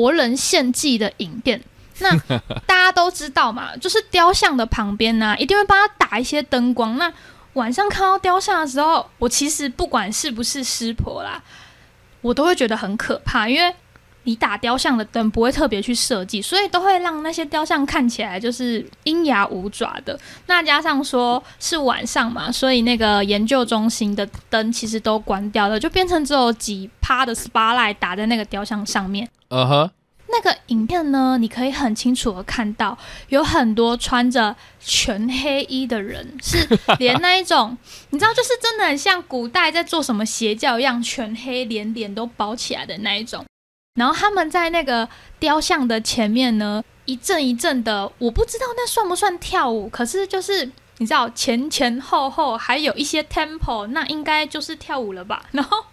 [0.00, 1.62] 活人献祭的影片。
[1.98, 2.16] 那
[2.66, 6.96] 大家都知道嘛，就是雕像的旁边呢、一定会帮他打一些灯光。
[6.96, 7.12] 那
[7.52, 11.42] 晚上看到雕像的时候，我其实不管是不是湿婆啦，
[12.22, 13.74] 我都会觉得很可怕，因为
[14.24, 20.18] 你打雕像的灯不会特别去设计，所以都会让那些雕像看起来就是阴牙无爪的。
[20.46, 29.28] 那加上说是晚上嘛，所以那个研究中心的灯其实都关掉了，就变成只有几趴的 spotlight 打在那个雕像上面。
[29.48, 29.90] 嗯哼，
[30.28, 32.96] 那个影片呢，你可以很清楚的看到，
[33.28, 36.66] 有很多穿着全黑衣的人，是
[36.98, 37.76] 连那一种，
[38.10, 43.44] 你知道，就是真的很像古代在做什么邪教一样，全黑，连脸都包起来的那一种。
[43.94, 45.06] 然后他们在那个
[45.38, 50.64] 雕像的前面呢，一阵一阵的，我不知道那算不算跳舞，可是就是
[50.98, 55.44] 你知道前前后后还有一些 tempo，那应该就是跳舞了吧？
[55.52, 55.76] 然后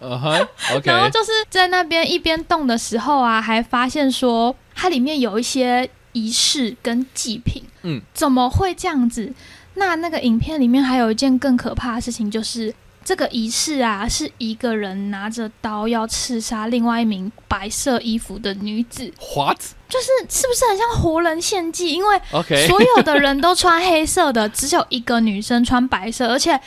[0.84, 7.62] 然后就是在那边一边动的时候啊，还发现说它里面有一些仪式跟祭品。
[7.82, 9.32] 嗯，怎么会这样子？
[9.74, 19.58] 那那个影片里面还有一件更可怕的事情，就是这个仪式啊，是一个人拿着刀要刺杀另外一名白色衣服的女子，What？
[19.88, 21.92] 就是是不是很像活人献祭？
[21.92, 22.20] 因为
[22.68, 26.60] 所有的人都穿黑色的，只有一个女生穿白色，而且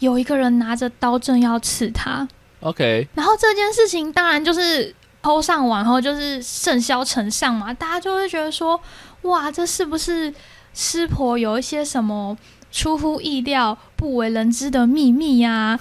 [0.00, 2.26] 有一个人拿着刀正要刺她。
[2.60, 4.92] OK，然后这件事情当然就是
[5.22, 8.80] 抛上网后，就是甚嚣尘上嘛，大家就会觉得说，
[9.22, 10.34] 哇，这是不是
[10.72, 12.36] 师婆有一些什么
[12.74, 15.78] 出乎意料、不为人知的秘密呀、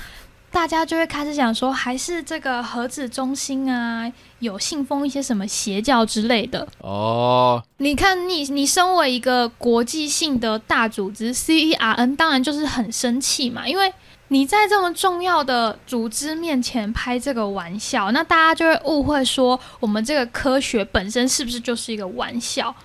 [0.52, 6.68] 大家就会开始想说，还是这个盒子中心啊，有信奉一些什么邪教之类的。
[6.78, 13.92] 哦，你看你，你身为一个国际性的大组织 CERN，当然就是很生气嘛，因为
[14.28, 22.76] 你在这么重要的组织面前拍这个玩笑，那大家就会误会说，我们这个科学本身是不是就是一个玩笑？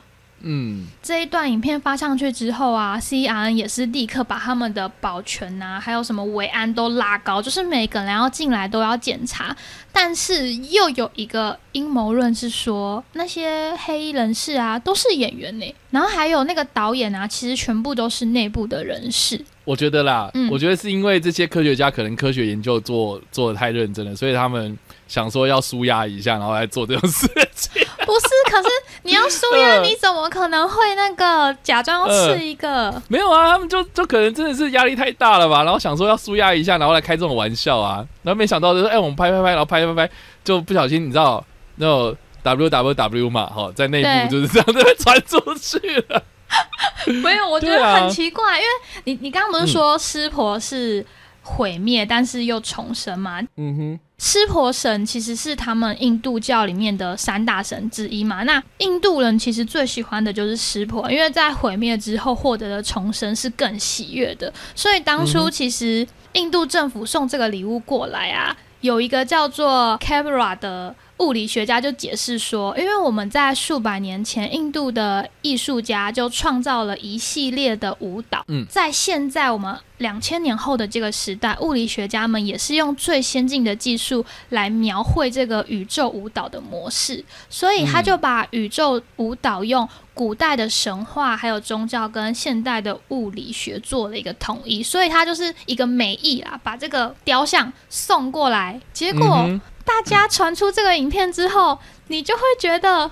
[0.40, 9.56] 嗯，这一段影片发上去之后啊，CRN 也是立刻把他们的保全啊，还有什么维安都拉高，就是每个人要进来都要检查。
[9.92, 19.44] 但是又有一个阴谋论是说，那些黑衣人士啊都是演员呢，然后还有那个导演啊，其实全部都是内部的人士。
[19.64, 27.82] 我觉得啦，嗯我觉得是因为这些科学家可能科学研究做做的太认真了，所以他们想说要舒压一下，然后来做这种事情。
[28.08, 28.68] 不是，可是
[29.02, 33.02] 你要舒压， 嗯你怎么可能会那个假装要吃一个？
[33.08, 40.10] 没有啊，他们就就可能真的是压力太大了吧，然后想说要舒压一下，然后来开这种玩笑啊，然后没想到就是哎、我们拍拍拍，然后拍拍拍，
[40.42, 41.44] 就不小心你知道
[41.76, 46.22] 那种 W W W 嘛，哈，在内部就是这样子被传出去了。
[47.22, 51.04] 没有，我觉得很奇怪，因为你你刚刚不是说湿婆是
[51.42, 53.42] 毁灭，但是又重生吗？
[53.58, 58.42] 嗯哼，湿婆神其实是他们印度教里面的三大神之一嘛。
[58.42, 64.52] 那印度人其实最喜欢的就是湿婆，因为在毁灭之后获得的重生是更喜悦的。
[64.74, 70.94] 所以当初其实印度政府送这个礼物过来啊，有一个叫做 Cabra 的。
[71.18, 78.44] 物理学家就解释说，因为我们在数百年前，印度的艺术家就创造了一系列的舞蹈。
[78.48, 78.66] 嗯。
[78.68, 99.48] 在现在我们两千年后的这个时代，物理学家们也是用最先进的技术来描绘这个宇宙舞蹈的模式，所以他就把宇宙舞蹈用古代的神话、还有宗教跟现代的物理学做了一个统一，所以他就是一个美意啦，把这个雕像送过来，结果
[99.88, 103.10] 大家传出这个影片之后，你就会觉得，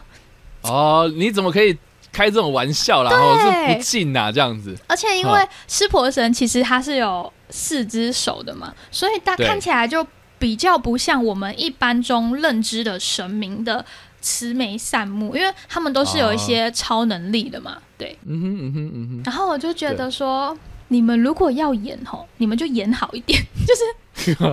[0.61, 1.77] 哦，你怎么可以
[2.12, 3.11] 开这种玩笑啦？
[3.11, 4.77] 然后是不敬呐、这样子。
[4.87, 10.07] 而且因为湿婆神其实它是有四只手的嘛，所以它看起来就
[10.39, 13.83] 比较不像我们一般中认知的神明的
[14.21, 17.79] 慈眉善目，因为他们都是有一些超能力的嘛。
[17.97, 20.57] 对，嗯哼嗯哼嗯哼，然后我就觉得说，
[20.89, 24.47] 你们如果要演吼，你们就演好一点， 就是 因为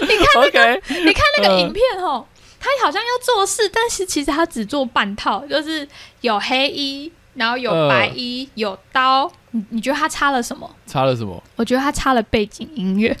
[0.06, 2.24] 你看那个你看那个嗯影片哦，
[2.60, 5.86] 他好像要做事，但是其实他只做半套，就是
[6.20, 9.30] 有黑衣，然后有白衣，有刀。
[9.52, 10.68] 你你觉得他插了什么？
[10.86, 11.40] 插了什么？
[11.56, 13.16] 我觉得他插了背景音乐，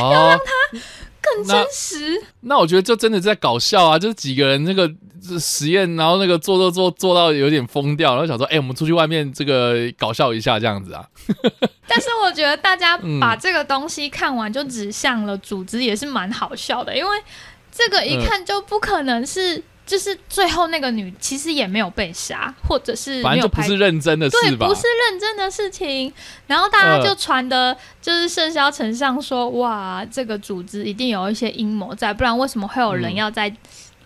[0.00, 0.36] 哦，
[1.20, 2.20] 更真实。
[2.40, 4.90] 那我觉得就真的在搞笑啊，就是几个人那个
[5.38, 11.06] 实验，然后那个做做做做到有点疯掉，然后想说，哎、我们出去外面这个搞笑一下这样子啊。
[11.86, 17.10] 但是我觉得大家嗯把这个东西看完就指向了组织，也是蛮好笑的，因为
[17.70, 19.62] 这个一看就不可能是。
[19.90, 24.68] 就是最后那个女其实也没有被杀，或者是没有拍反正就不是认真的对，事吧？
[24.68, 26.12] 不是认真的事情。
[26.46, 33.52] 然后大家呃就传的，就是盛嚣尘上说，哇，这个组织一定有一些阴谋在，不然为什么会有人嗯要在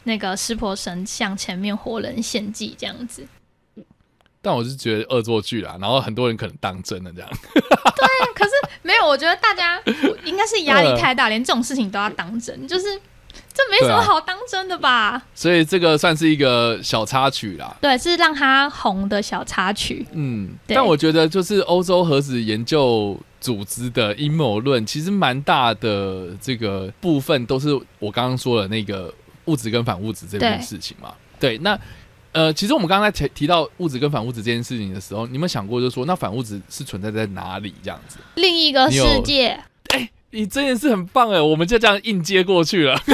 [0.05, 3.27] 那个湿婆神像前面活人献祭这样子？
[4.40, 7.29] 但我是觉得恶作剧啦，然后很多人可能当真了这样。
[7.53, 9.79] 对可是没有，我觉得大家
[10.25, 12.87] 应该是压呃力 太大，连这种事情都要当真，就是
[13.55, 15.23] 这没什么好当真的吧？
[15.33, 17.75] 所以这个算是一个小插曲啦。
[17.81, 20.05] 对，是让他红的小插曲。
[20.12, 29.14] 嗯，但我觉得就是欧洲核子研究组织的阴谋论，其实蛮大的这个部分都是我刚刚说的那个
[29.45, 31.14] 物质跟反物质这件事情嘛。
[31.38, 31.79] 对，那
[32.33, 38.17] 呃，其实我们刚才提提到物质跟反物质这件事情的时候，你有没有想过，就是说那反物质是存在在哪里这样子？
[38.35, 39.57] 另一个世界，
[40.35, 43.01] 你这件事很棒哎，我们就这样硬接过去了。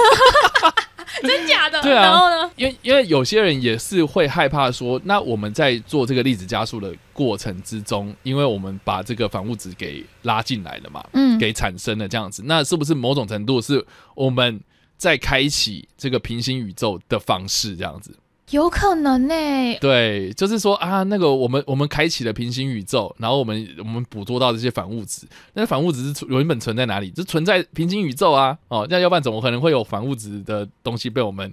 [1.22, 1.78] 真假的？
[1.82, 2.50] 对啊然后呢？
[2.56, 14.58] 因为因为有些人也是会害怕说，那我们在做这个粒子加速的过程之中，因为我们把这个反物质给拉进来了嘛，嗯，给产生了这样子，那是不是某种程度是我们
[14.96, 18.16] 在开启这个平行宇宙的方式这样子？
[18.50, 19.34] 有可能呢、
[19.80, 27.10] 对，就是说啊，那个我们我们开启了平行宇宙，然后我们我们捕捉到这些反物质，那反物质是存原本存在哪里？
[27.10, 31.52] 就存在平行宇宙啊，哦，那要不然怎么可能会有反物质的东西被我们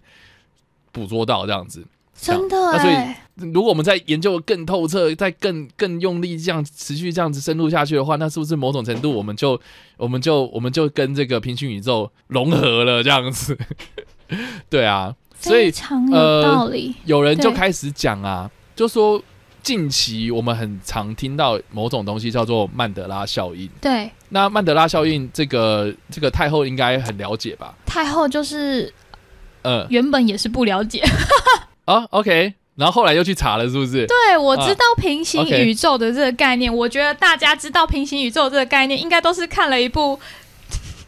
[0.92, 1.86] 捕捉到这样子？
[2.20, 9.62] 真的那所以哎、如果我们在研究得更透彻，再更更用力这样持续这样子深入下去的话，那是不是某种程度我们就
[9.98, 13.56] 我们就我们就跟这个平行宇宙融合了这样子？
[14.68, 16.96] 对啊，所以非常有呃道理。
[17.06, 19.22] 有人就开始讲啊，就说
[19.64, 23.70] 近期我们很常听到某种东西叫做曼德拉效应。
[23.82, 27.76] 对，那曼德拉效应这个这个太后应该很了解吧？
[27.86, 28.94] 太后就是
[29.64, 31.04] 呃原本也是不了解，
[31.86, 34.08] 啊， OK，然后后来又去查了，是不是？
[34.08, 40.18] 对我知道平行宇宙的这个概念，我觉得大家知道平行宇宙这个概念，应该都是看了一部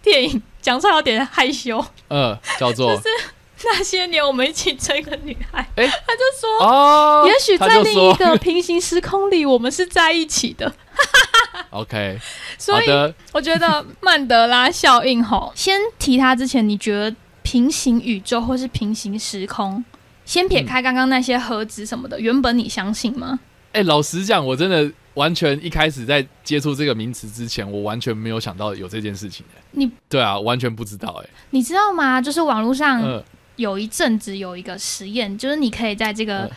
[0.04, 1.84] 电影，讲出来有点害羞。
[2.10, 3.00] 嗯，叫做
[3.66, 10.72] 那些年我们一起追的女孩，哎他就说，哦，也许在另一个平行时空里，我们是在一起的。
[11.72, 12.18] OK，
[12.58, 12.88] 所以，
[13.32, 19.84] 我觉得曼德拉效应吼，先提他之前，你觉得平行宇宙或是平行时空，
[20.26, 23.40] 先撇开刚刚那些盒子什么的，原本你相信吗？
[23.74, 29.62] 哎、老实讲，我真的完全一开始在接触这个名词之前，我完全没有想到有这件事情、欸。
[29.72, 32.20] 你对啊，完全不知道哎、你知道吗？
[32.20, 33.24] 就是网络上嗯
[33.60, 36.52] 有一阵子有一个实验，就是你可以在这个、嗯。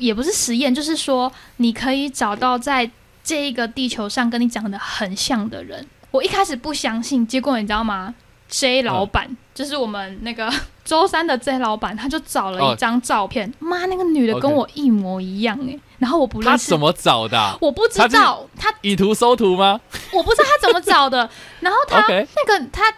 [0.00, 2.90] 也不是实验，就是说你可以找到在
[3.22, 5.86] 这一个地球上跟你长得很像的人。
[6.10, 8.12] 我一开始不相信，结果你知道吗
[8.48, 10.52] ？J 老板、就是我们那个
[10.84, 12.72] 周三的 J 老板，他就找了哦。
[12.72, 16.64] 一张照片，妈、那个女的跟我一模一样哎、然后我不认识。
[16.64, 19.80] 他怎，么找的啊、我不知道他以图搜图吗？
[20.12, 22.92] 我不知道他怎么找的， 然后他那个他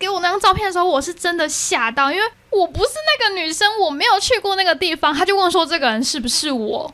[0.00, 2.24] 给我那张照片的时候，我是真的吓到，因为
[2.56, 5.12] 我不是那个女生，我没有去过那个地方。
[5.14, 6.92] 他就问说这个人是不是我？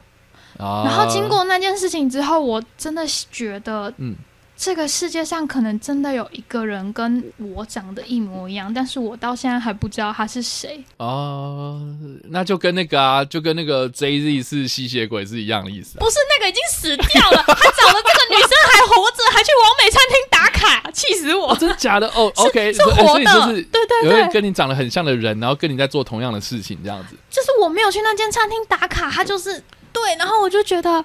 [0.58, 4.14] 啊然后经过那件事情之后，我真的觉得，嗯
[4.62, 10.84] 这个世界上可能真的有一个人跟我长得一模一样，但是我到现在还不知道他是谁。
[10.98, 11.80] 哦，
[12.24, 16.00] 那就跟那个啊，就跟那个 JZ 是吸血鬼是一样的意思、啊。
[16.00, 21.52] 不是那个已经死掉了，他找了这个女生还活着，还去王美餐厅打卡，气死我！
[21.52, 22.06] 哦，真的假的？
[22.08, 29.58] 哦， OK，是活的，所以就是对对有跟你长得很像的人，然后跟你在做同样的事情，这样子就是我没有去那间餐厅打卡，他就是
[29.90, 31.02] 对，然后我就觉得。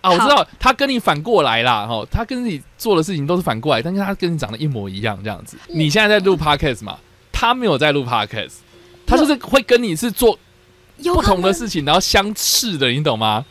[0.00, 5.56] 啊，我知道他跟你反过来啦，哈，他跟你做的事情都是反过来，但是他跟你长得一模一样，这样子。
[5.68, 6.98] 你现在在录 podcast 嘛，
[7.32, 8.54] 他没有在录 podcast，
[9.06, 10.38] 他就是会跟你是做
[11.02, 13.44] 不同的事情，然后相似的，你懂吗？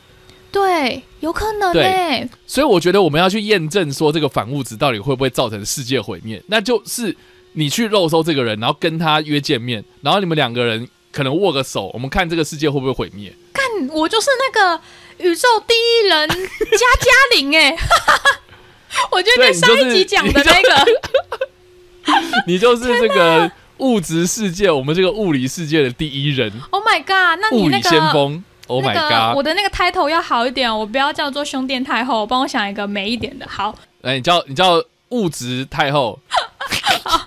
[0.50, 7.16] 对，有可能对欸所以我觉得我们要去验证说这个反物质到底会不会造成世界毁灭，那就是
[7.54, 13.32] 你去肉搜这个人，然后跟他约见面，然后你们两个人可能握个手，我们看这个世界会不会毁灭。
[13.80, 14.82] 嗯我就是那个
[15.18, 17.76] 宇宙第一人加加林哎、
[19.12, 20.86] 我就跟上一集讲的那个
[22.48, 27.40] 你就是这个物质世界，我们这个物理世界的第一人，，Oh my god！
[27.40, 28.44] 那你物理那个先锋。
[28.68, 29.38] Oh my god！
[29.38, 33.48] 我的那个 title 要好一点哦，我不要叫做胸垫太后，帮我想一个美一点的。
[33.48, 36.20] 好，哎，你叫你叫物质太后，
[37.06, 37.27] 好，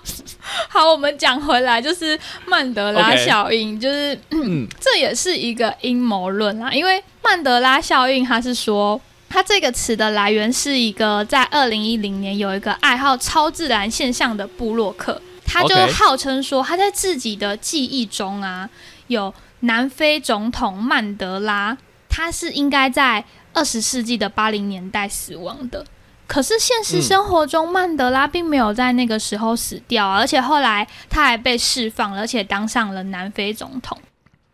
[0.79, 9.01] 我们讲回来，就是曼德拉 OK 效应就是嗯 这也是一个阴谋论啦，因为曼德拉效应，它是说。
[9.33, 18.69] 它这个词的来源是一个在二零一零年有一个爱好超自然现象的布洛克，他就 OK 号称说他在自己的记忆中啊，
[19.07, 21.77] 有南非总统曼德拉，
[22.09, 25.85] 他是应该在二十世纪的八零年代死亡的。
[26.31, 33.97] 可是现实嗯生活中，曼德拉并没有在那个时候死掉啊，而且后来他还被释放了，而且当上了南非总统。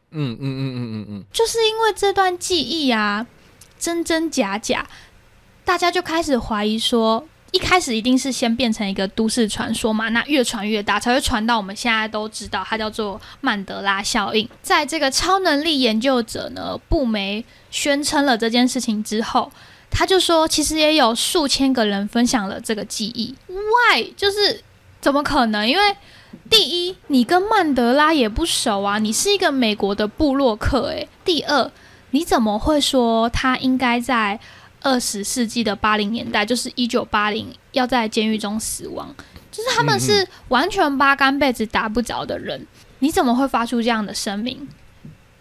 [0.09, 3.27] 嗯嗯嗯嗯嗯嗯，就是因为这段记忆啊，
[3.77, 4.87] 真真假假，
[5.63, 14.49] 大家就开始怀疑说，一开始一定是先变成一个都市传说嘛，那越传越大，才会传到我们现在都知道，它叫做曼德拉效应。
[14.63, 19.51] 在这个超能力研究者呢，布梅宣称了这件事情之后。
[19.89, 23.35] 他就说，其实也有数千个人分享了这个记忆。
[23.47, 24.13] Why？
[24.15, 24.61] 就是
[25.01, 25.67] 怎么可能？
[25.67, 25.95] 因为
[26.49, 31.07] 第一，你跟曼德拉也不熟啊，你是一个美国的布洛克诶。
[31.25, 31.71] 第二，
[32.11, 34.39] 你怎么会说他应该在
[34.81, 39.13] 二十世纪的八零年代，就是一九八零，要在监狱中死亡？
[39.51, 42.67] 就是他们是完全八竿被子打不着的人，
[42.99, 44.67] 你怎么会发出这样的声明？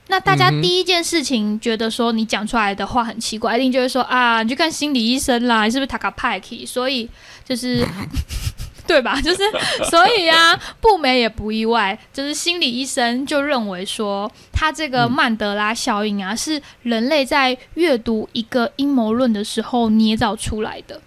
[0.09, 6.65] 那大家第一件事情觉得说你讲出来的话很奇怪，一定就会说啊，你去看心理医生啦，你是不是塔卡派克？
[6.65, 7.09] 所以
[7.45, 7.85] 就是
[8.87, 9.21] 对吧？
[9.21, 9.43] 就是
[9.91, 21.01] 所以啊，布美也不意外，就是心理医生就认为说，他这个嗯曼德拉效应啊，是人类在阅读一个阴谋论的时候捏造出来的。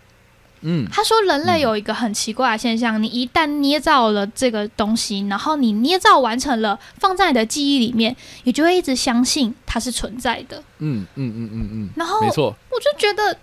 [0.61, 10.61] 嗯他说，人类有一个很奇怪的现象，你一旦捏造了这个东西，然后你捏造完成了，放在你的记忆里面，你就会一直相信它是存在的。
[10.79, 13.37] 嗯嗯嗯嗯嗯，然后没错，我就觉得，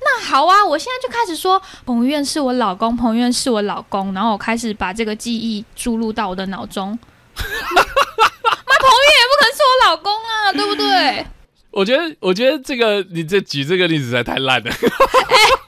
[0.00, 6.98] 那好啊，我现在就开始说彭于晏是我老公，彭于晏是我老公，然后我开始把这个记忆注入到我的脑中。
[7.36, 11.26] 那，彭于晏也不可能是我老公啊，对不对？
[11.72, 14.70] 我觉得我觉得这个你这举这个例子实在太烂了。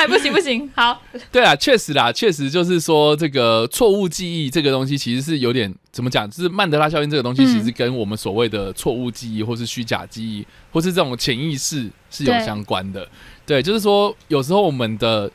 [0.00, 13.06] 哎，不行不行，好， 对啊，确实啦，确实就是说这个错误记忆这个东西其实是有点怎么讲，就是曼德拉效应这个东西，嗯其实跟我们所谓的错误记忆或是虚假记忆，或是这种潜意识是有相关的。
[13.44, 15.30] 对，就是说有时候我们的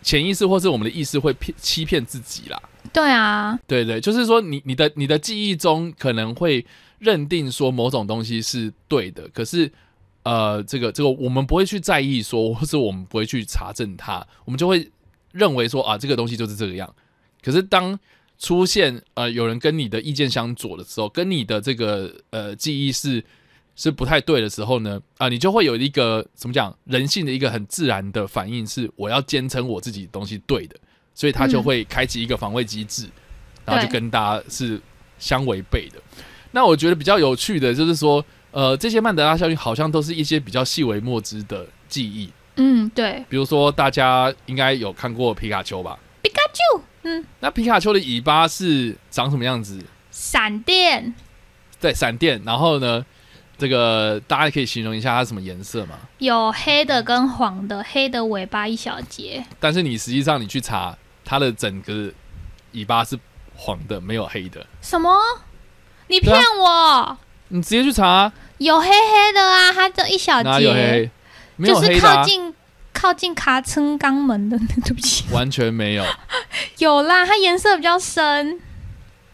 [0.00, 2.62] 潜意识或是我们的意识会骗欺骗自己啦。
[2.92, 6.64] 对啊，对对，就是说你你的你的记忆中可能会
[7.00, 9.68] 认定说某种东西是对的，可是
[10.24, 14.90] 呃，这个这个我们不会去在意说，或是我们不会去查证它，我们就会
[15.32, 16.92] 认为说啊，这个东西就是这个样。
[17.42, 17.98] 可是当
[18.38, 23.22] 出现呃有人跟你的意见相左的时候，跟你的这个呃记忆是
[23.76, 30.76] 是不太对的时候呢，啊、你就会有一个怎么讲人性的一个很自然的反应，是我要坚称我自己的东西对的，
[31.14, 33.08] 所以他就嗯会开启一个防卫机制，
[33.64, 34.80] 然后就跟大家是
[35.18, 36.00] 相违背的。
[36.50, 45.98] 那我觉得比较有趣的就是说，呃，这些曼德拉效应好像都是一些比较细微末知的记忆，嗯，对，比如说大家应该有看过皮卡丘吧？
[46.22, 49.84] 皮卡丘，嗯，那皮卡丘的尾巴是长什么样子？
[50.12, 51.12] 闪电，
[51.80, 52.40] 对，闪电。
[52.46, 53.04] 然后呢，
[53.58, 55.98] 这个大家可以形容一下它什么颜色吗？
[56.18, 59.44] 有黑的跟黄的，黑的尾巴一小节。
[59.58, 62.08] 但是你实际上你去查它的整个
[62.70, 63.18] 尾巴是
[63.56, 64.64] 黄的，没有黑的。
[64.80, 65.10] 什么？
[66.06, 67.18] 你骗我？
[67.48, 68.32] 你直接去查，
[68.64, 71.10] 有黑黑的啊，它这一小哪有黑节，？
[71.56, 72.54] 没有就是黑的、啊靠，近
[72.92, 76.04] 靠近卡称肛门的，对不起，完全没有。
[76.78, 78.58] 有啦，它颜色比较深，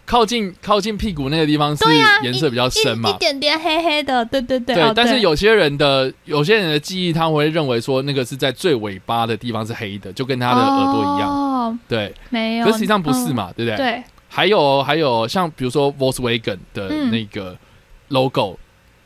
[0.04, 3.12] 靠近靠近屁股那个地方是对啊颜色比较一深嘛一？
[3.18, 4.74] 点点黑黑的，对对对。
[4.82, 11.28] 哦但是有些人的有些人的记忆，他会认为说那个是在最尾巴的地方是黑的，就跟他的耳朵一样。
[11.30, 13.76] 哦，对，没有，可是实际上不是嘛，对不对？
[13.76, 13.78] 嗯？
[13.78, 17.56] 对，还有还有像比如说 Volkswagen 的嗯那个
[18.08, 18.58] logo，、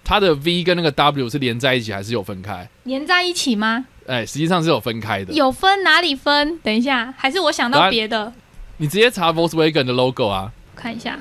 [0.04, 2.68] 它的 V 跟那个 W 是连在一起还是有分开？
[2.84, 3.86] 连在一起吗？
[4.06, 5.32] 哎，实际上是有分开的。
[5.32, 6.58] 有分哪里分？
[6.58, 8.32] 等一下，还是我想到别的，
[8.76, 11.18] 你直接查 Volkswagen 的 logo 啊，看一下。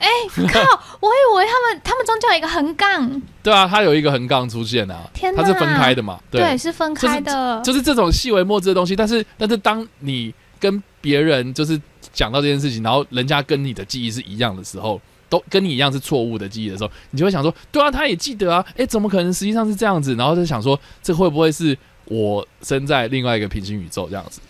[0.00, 0.08] 哎，
[0.52, 0.60] 靠！
[1.00, 6.18] 我以为他们他们中间有一个横杠，对啊，它有一个横杠出现啊，天哪它是分开的嘛？
[6.30, 11.80] 对，是分开的，就是这种细微末致的东西，但是但是当你跟别人就是
[12.12, 15.00] 讲到这件事情，然后人家跟你的记忆是一样的时候，
[15.48, 20.14] 跟你一样是错误的记忆的时候，你就会想说，对啊，他也记得啊，诶，怎么可能实际上是这样子？
[20.16, 21.76] 然后就想说，这会不会是
[22.06, 24.40] 我身在另外一个平行宇宙这样子？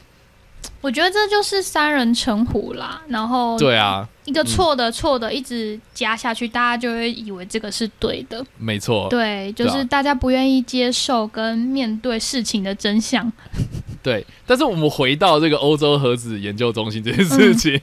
[0.85, 3.01] 我觉得这就是三人成虎啦。
[3.09, 8.45] 然后对啊，一个错的错的一直加下去，大家就会以为这个是对的。
[8.59, 13.32] 没错，对，就是大家不愿意接受跟面对事情的真相。
[14.05, 17.80] 对，但是我们回到这个欧洲核子研究中心这件事情，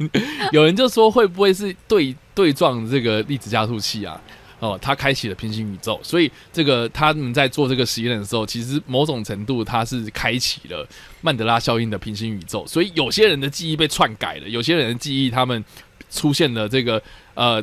[0.51, 4.21] 有人就说会不会是对对撞这个粒子加速器啊？
[4.61, 10.87] 哦，他开启了平行宇宙，所以这个他们在做这个实验的时候，其实某种程度它是开启了
[11.21, 15.65] 曼德拉效应的平行宇宙，所以有些人的记忆被篡改了，有些人的记忆他们
[16.11, 17.01] 出现了这个
[17.33, 17.55] 呃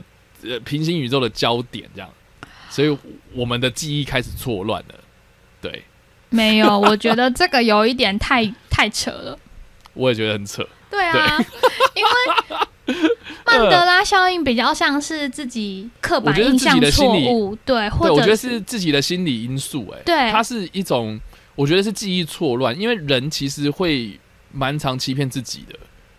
[0.42, 2.10] 呃平行宇宙的焦点这样，
[2.68, 2.98] 所以
[3.32, 4.94] 我们的记忆开始错乱了。
[5.60, 5.84] 对，
[6.30, 9.38] 没有，我觉得这个有一点太太扯了。
[9.94, 10.66] 我也觉得很扯。
[10.90, 11.38] 对啊，
[11.94, 12.10] 因为
[13.46, 21.18] 曼德拉效应比较像是自己刻板印象错误，对，或，者我觉得是自己的心理因素、哎，对它是一种，
[21.54, 24.18] 我觉得是记忆错乱，因为人其实会
[24.52, 25.78] 蛮常欺骗自己的。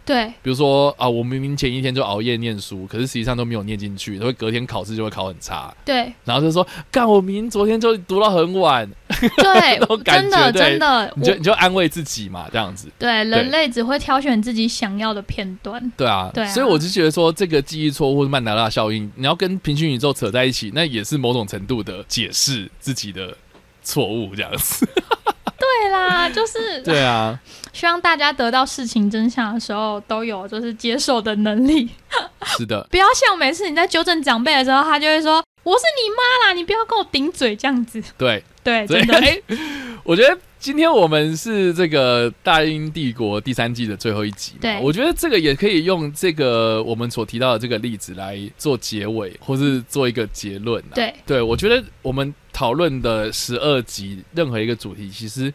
[0.09, 0.25] 对。
[0.41, 6.11] 比如说啊，我明明前一天就熬夜念书，可是实际上都没有念进去，会隔天考试就会考很差，对。
[6.25, 8.89] 然后就说，干，我明明昨天就读到很晚，
[9.37, 12.87] 对 真的真的，你就你就安慰自己嘛，这样子。
[12.97, 15.79] 对人类只会挑选自己想要的片段。
[15.95, 16.47] 对啊，对啊。
[16.47, 23.37] 所以我就觉得说，这个记忆错误曼德拉效应，你要跟平行宇宙扯在一起，那也是某种程度的解释自己的
[23.83, 24.87] 错误，这样子。
[25.81, 27.39] 对啦， 就是对啊，
[27.73, 31.89] 希望大家得到事情真相的时候都有就是接受的能力，
[32.57, 38.01] 是的，不要像每次你在纠正长辈的时候，他就会说我是你妈啦，你不要跟我顶嘴这样子。
[38.17, 38.43] 对。
[38.61, 39.41] 对，真的，哎、
[40.03, 50.93] 我觉得今天我们是这个《大英帝国》第三季的最后一集嘛，对我觉得这个也可以用这个我们所提到的这个例子来做结尾，或是做一个结论、啊。
[50.93, 55.53] 对对，我觉得我们讨论的十二集任何一个主题，其实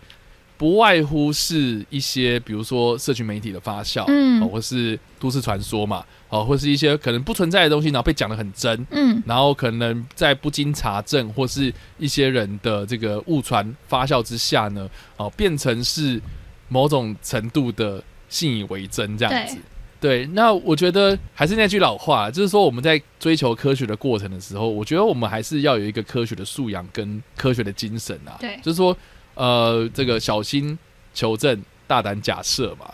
[0.57, 4.43] 不外乎是一些，比如说社群媒体的发酵，嗯。
[4.43, 16.21] 哦或是都市传说嘛，哦，或是一些可能不存在的东西，然后被讲的很真，嗯，然后可能在不经查证或是一些人的这个误传发酵之下呢，哦，变成是
[16.69, 19.57] 某种程度的信以为真这样子。
[20.05, 28.37] 对，那我觉得还是那句老话，就是说我们在追求科学的过程的时候，我觉得我们还是要有一个科学的素养跟科学的精神啊。
[28.39, 28.95] 对就是说，
[29.33, 30.79] 呃，这个小心
[31.15, 32.85] 求证，大胆假设嘛。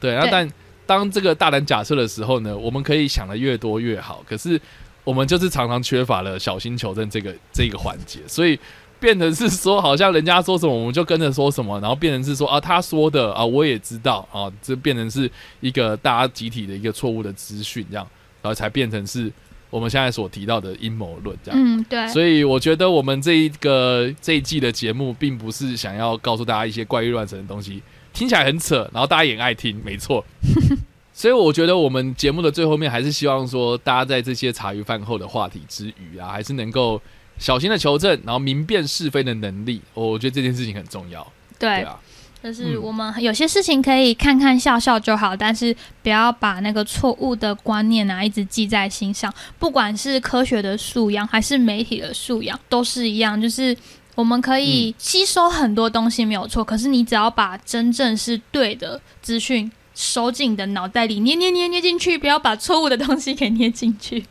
[0.00, 0.52] 对，那但
[0.86, 4.24] 当这个大胆假设的时候呢，我们可以想的越多越好。
[4.28, 4.60] 可是
[5.04, 8.58] 我们就是常常缺乏了小心求证这个这个环节，所以
[8.98, 15.30] 变成是说，好像人家说什么我们就跟着说什么，然后变成是说啊他说的啊我也知道啊，这变成是
[15.60, 18.06] 一个大家集体的一个错误的资讯，这样，
[18.42, 19.30] 然后才变成是
[19.68, 21.60] 我们现在所提到的阴谋论这样。
[21.60, 27.82] 嗯，对，所以我觉得我们这一个这一季的节目，并不是想要告诉大家一些怪力乱神的东西，
[28.12, 30.24] 听起来很扯，然后大家也爱听，没错。
[31.12, 37.00] 所以我觉得我们节目的最后面，还是希望说，大家在这些茶余饭后的话题之余啊，还是能够
[37.38, 41.26] 小心的求证，然后明辨是非的能力，我觉得这件事情很重要。
[41.58, 41.98] 对对，啊，
[42.42, 49.32] 就是嗯我们有些事情可以看看笑笑就好，但是不要把那个错误的观念啊一直记在心上。
[49.58, 53.76] 不管是科学的素养还是媒体的素养，都是一样，就是。
[54.16, 64.24] 我们可以吸收很多东西没有错，可是你只要把真正是对的资讯收进你的脑袋里，捏捏捏捏进去，不要把错误的东西给捏进去。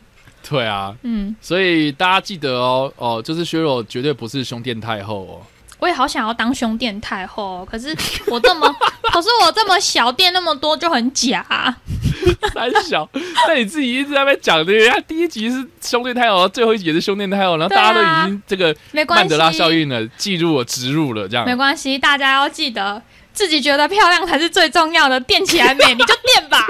[0.48, 5.42] 对啊，嗯，所以大家记得哦哦，就是削弱绝对不是胸垫太厚哦。
[5.78, 7.94] 我也好想要当胸垫太后，可是
[8.28, 8.66] 我这么，
[9.12, 11.44] 可是我这么小，垫那么多就很假。
[11.48, 11.76] 啊、
[12.54, 13.06] 胆小，
[13.46, 18.74] 那你自己一直在那边讲的，人家第一集是胸垫太厚，最后一集也是胸垫太厚，然后大家都已经这个
[19.08, 23.02] 曼德拉效应了，记住我、植入了，这样没关系，大家要记得
[23.34, 26.66] 自己觉得漂亮才是最重要的，垫起来美 你就垫吧。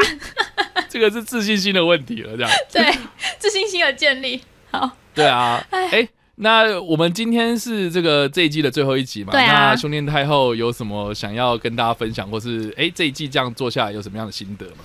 [0.88, 2.98] 这个是自信心的问题了，这样 对，
[3.38, 4.42] 自信心的建立。
[4.70, 6.08] 好，对啊，哎哎。
[6.38, 9.32] 那我们今天是这个这一季的最后一集嘛？
[9.32, 14.84] 对啊那兄弟太后有什么想要跟大家分享，或是哎这一季这样做下来有什么样的心得吗？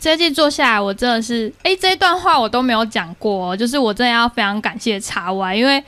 [0.00, 5.80] 这一季做下来，我真的是，哎，这一段话我都没有讲过哦，就是我真的要非常感谢查 Y，因为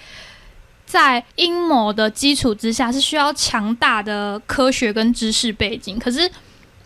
[0.87, 5.99] 在阴谋的基础之下，是需要强大的科学跟知识背景。
[5.99, 6.31] 可是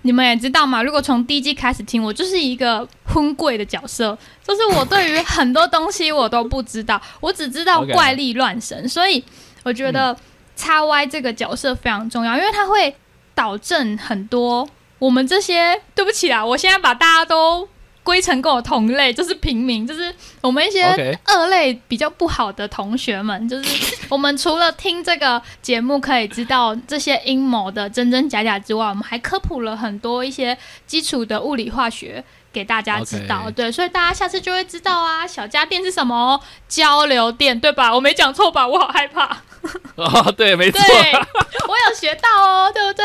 [0.06, 9.24] 你们也知道嘛，如果从第一季开始听，我就是一个昏贵的角色，就是我对于很多东西我都不知道， 我只知道怪力乱神，所以
[9.62, 10.16] 我觉得
[10.54, 12.94] 叉 Y 这个角色非常重要，因为它会
[13.34, 15.80] 导正很多我们这些。
[15.94, 17.66] 对不起啦，我现在把大家都
[18.02, 20.84] 归成跟我同类，就是平民，就是我们一些
[21.24, 32.24] 二类比较不好的同学们，就是 我们除了听这个节目可以知道这些阴谋的真真假假之外，我们还科普了很多一些基础的物理化学。
[32.54, 36.40] 给大家知道对，所以大家下次就会知道啊，小家电是什么哦？
[36.68, 37.92] 交流电，对吧？
[37.92, 38.64] 我没讲错吧？
[38.64, 39.38] 我好害怕。
[39.96, 43.04] 哦， 对，没错，，我有学到哦，对不对？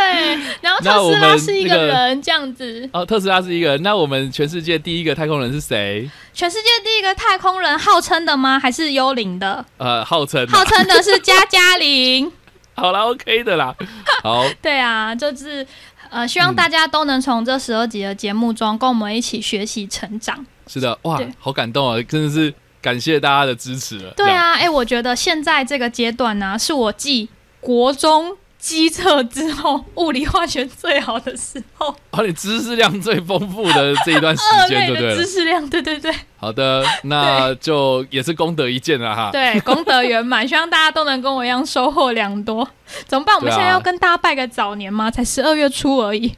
[0.62, 2.90] 然后 特斯拉是一那个个人，这样子。
[2.94, 3.84] 哦，特斯拉是一个人。
[3.84, 6.10] 那我们全世界第一个太空人是谁？
[6.34, 8.60] 全世界第一个太空人，号称的吗？
[8.60, 9.64] 还是幽灵的？
[9.78, 12.32] 呃，号称啊号称的是加加林。
[12.76, 13.76] 好了，OK 的啦。
[14.24, 15.66] 好，对啊，就是
[16.10, 20.46] 呃，希望大家都能从这十二集的节目中，跟我们一起学习成长。
[20.68, 22.02] 是的，哇，好感动啊！
[22.08, 24.14] 真的是感谢大家的支持了。
[24.16, 35.16] 对，啊，哎、我觉得现在这个阶段呢、是我继国中机测之后，物理化学最好的时候，哦，你知识量最丰富的这一段时 二间，对不对。
[35.16, 39.30] 知识量，对对对好的， 那就也是功德一件了哈。
[39.32, 42.68] 对，功德圆满， 希望大家都能跟我一样收获良多。
[43.08, 43.36] 怎么办？
[43.36, 45.10] 我们现在要跟大家拜个早年吗？
[45.10, 46.34] 才十二月初而已。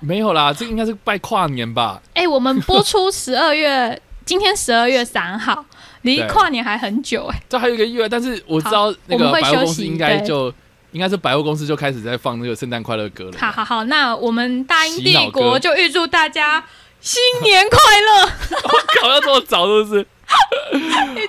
[0.00, 2.00] 没有啦，这个应该是拜跨年吧？
[2.14, 5.64] 哎、我们播出十二月，今天十二月三号，
[6.08, 10.52] 离跨年还很久哎、这还有一个意外，但是我知道那个百货应该就
[10.92, 13.32] 应该是百货公司就开始在放那个圣诞快乐歌了。
[13.38, 16.64] 好好好，那我们大英帝国就预祝大家
[17.00, 18.30] 新年快乐。
[19.00, 20.06] 搞要这么早是不是？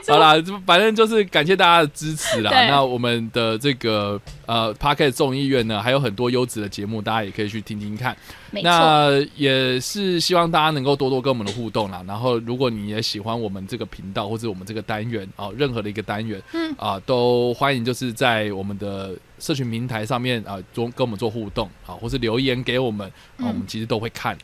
[0.08, 0.34] 好啦，
[0.66, 2.52] 反正就是感谢大家的支持啦。
[2.68, 8.16] 那我们的这个呃 p a r k e t 众议院呢，还有很多优质的节目，大家也可以去听听看。
[8.52, 12.04] 那也是希望大家能够多多跟我们的互动啦。
[12.08, 24.36] 然后，如果你也喜欢我们这个频道或者我们这个单元啊、任何的一个单元，嗯啊、都欢迎就是在我们的社群平台上面啊，做、跟我们做互动啊，或是留言给我们我们其实都会看。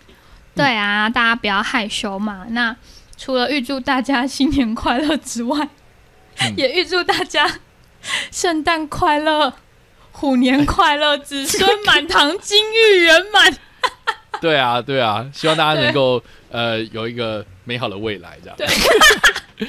[0.54, 2.46] 对啊，大家不要害羞嘛。
[2.50, 2.74] 那
[3.18, 5.70] 除了预祝大家新年快乐之外，
[6.40, 7.60] 嗯也预祝大家
[8.32, 9.54] 圣诞快乐、
[10.12, 13.58] 虎年快乐、子孙 满堂、金玉圆满。
[14.42, 18.58] 对啊，对啊，希望大家能够呃有一个美好的未来，这样。
[18.58, 18.68] 对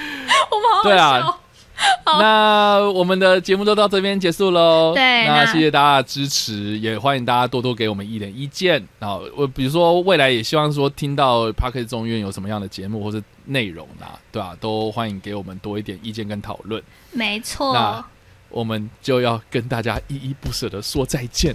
[0.50, 1.22] 我们好好对啊笑。
[1.22, 1.40] 好
[2.06, 4.92] 那我们的节目就到这边结束喽。
[4.94, 8.82] 对那那谢谢大家的支持，也欢迎大家多多给我们一点意见。
[8.98, 16.82] 然后我比如说未来也希望说听到 p a r k e t 中院有什么样的节目或是内容啦，对吧、都欢迎给我们多一点意见跟讨论。
[17.12, 18.04] 没错那，
[18.48, 21.54] 我们就要跟大家依依不舍的说再见，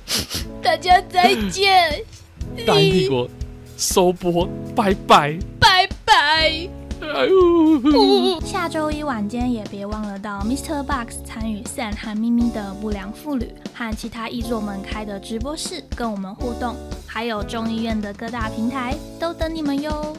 [0.62, 2.04] 大家再见，
[2.66, 3.28] 大英帝国
[3.78, 5.40] 收播，拜拜。
[5.60, 6.81] 拜拜。
[8.46, 10.84] 下周一晚间也别忘了到 Mr.
[10.84, 16.76] Box 参与 San 和咪咪的不良妇女和其他译作们开的直播室，跟我们互动，
[17.08, 20.16] 还有众议院的各大平台都等你们哟。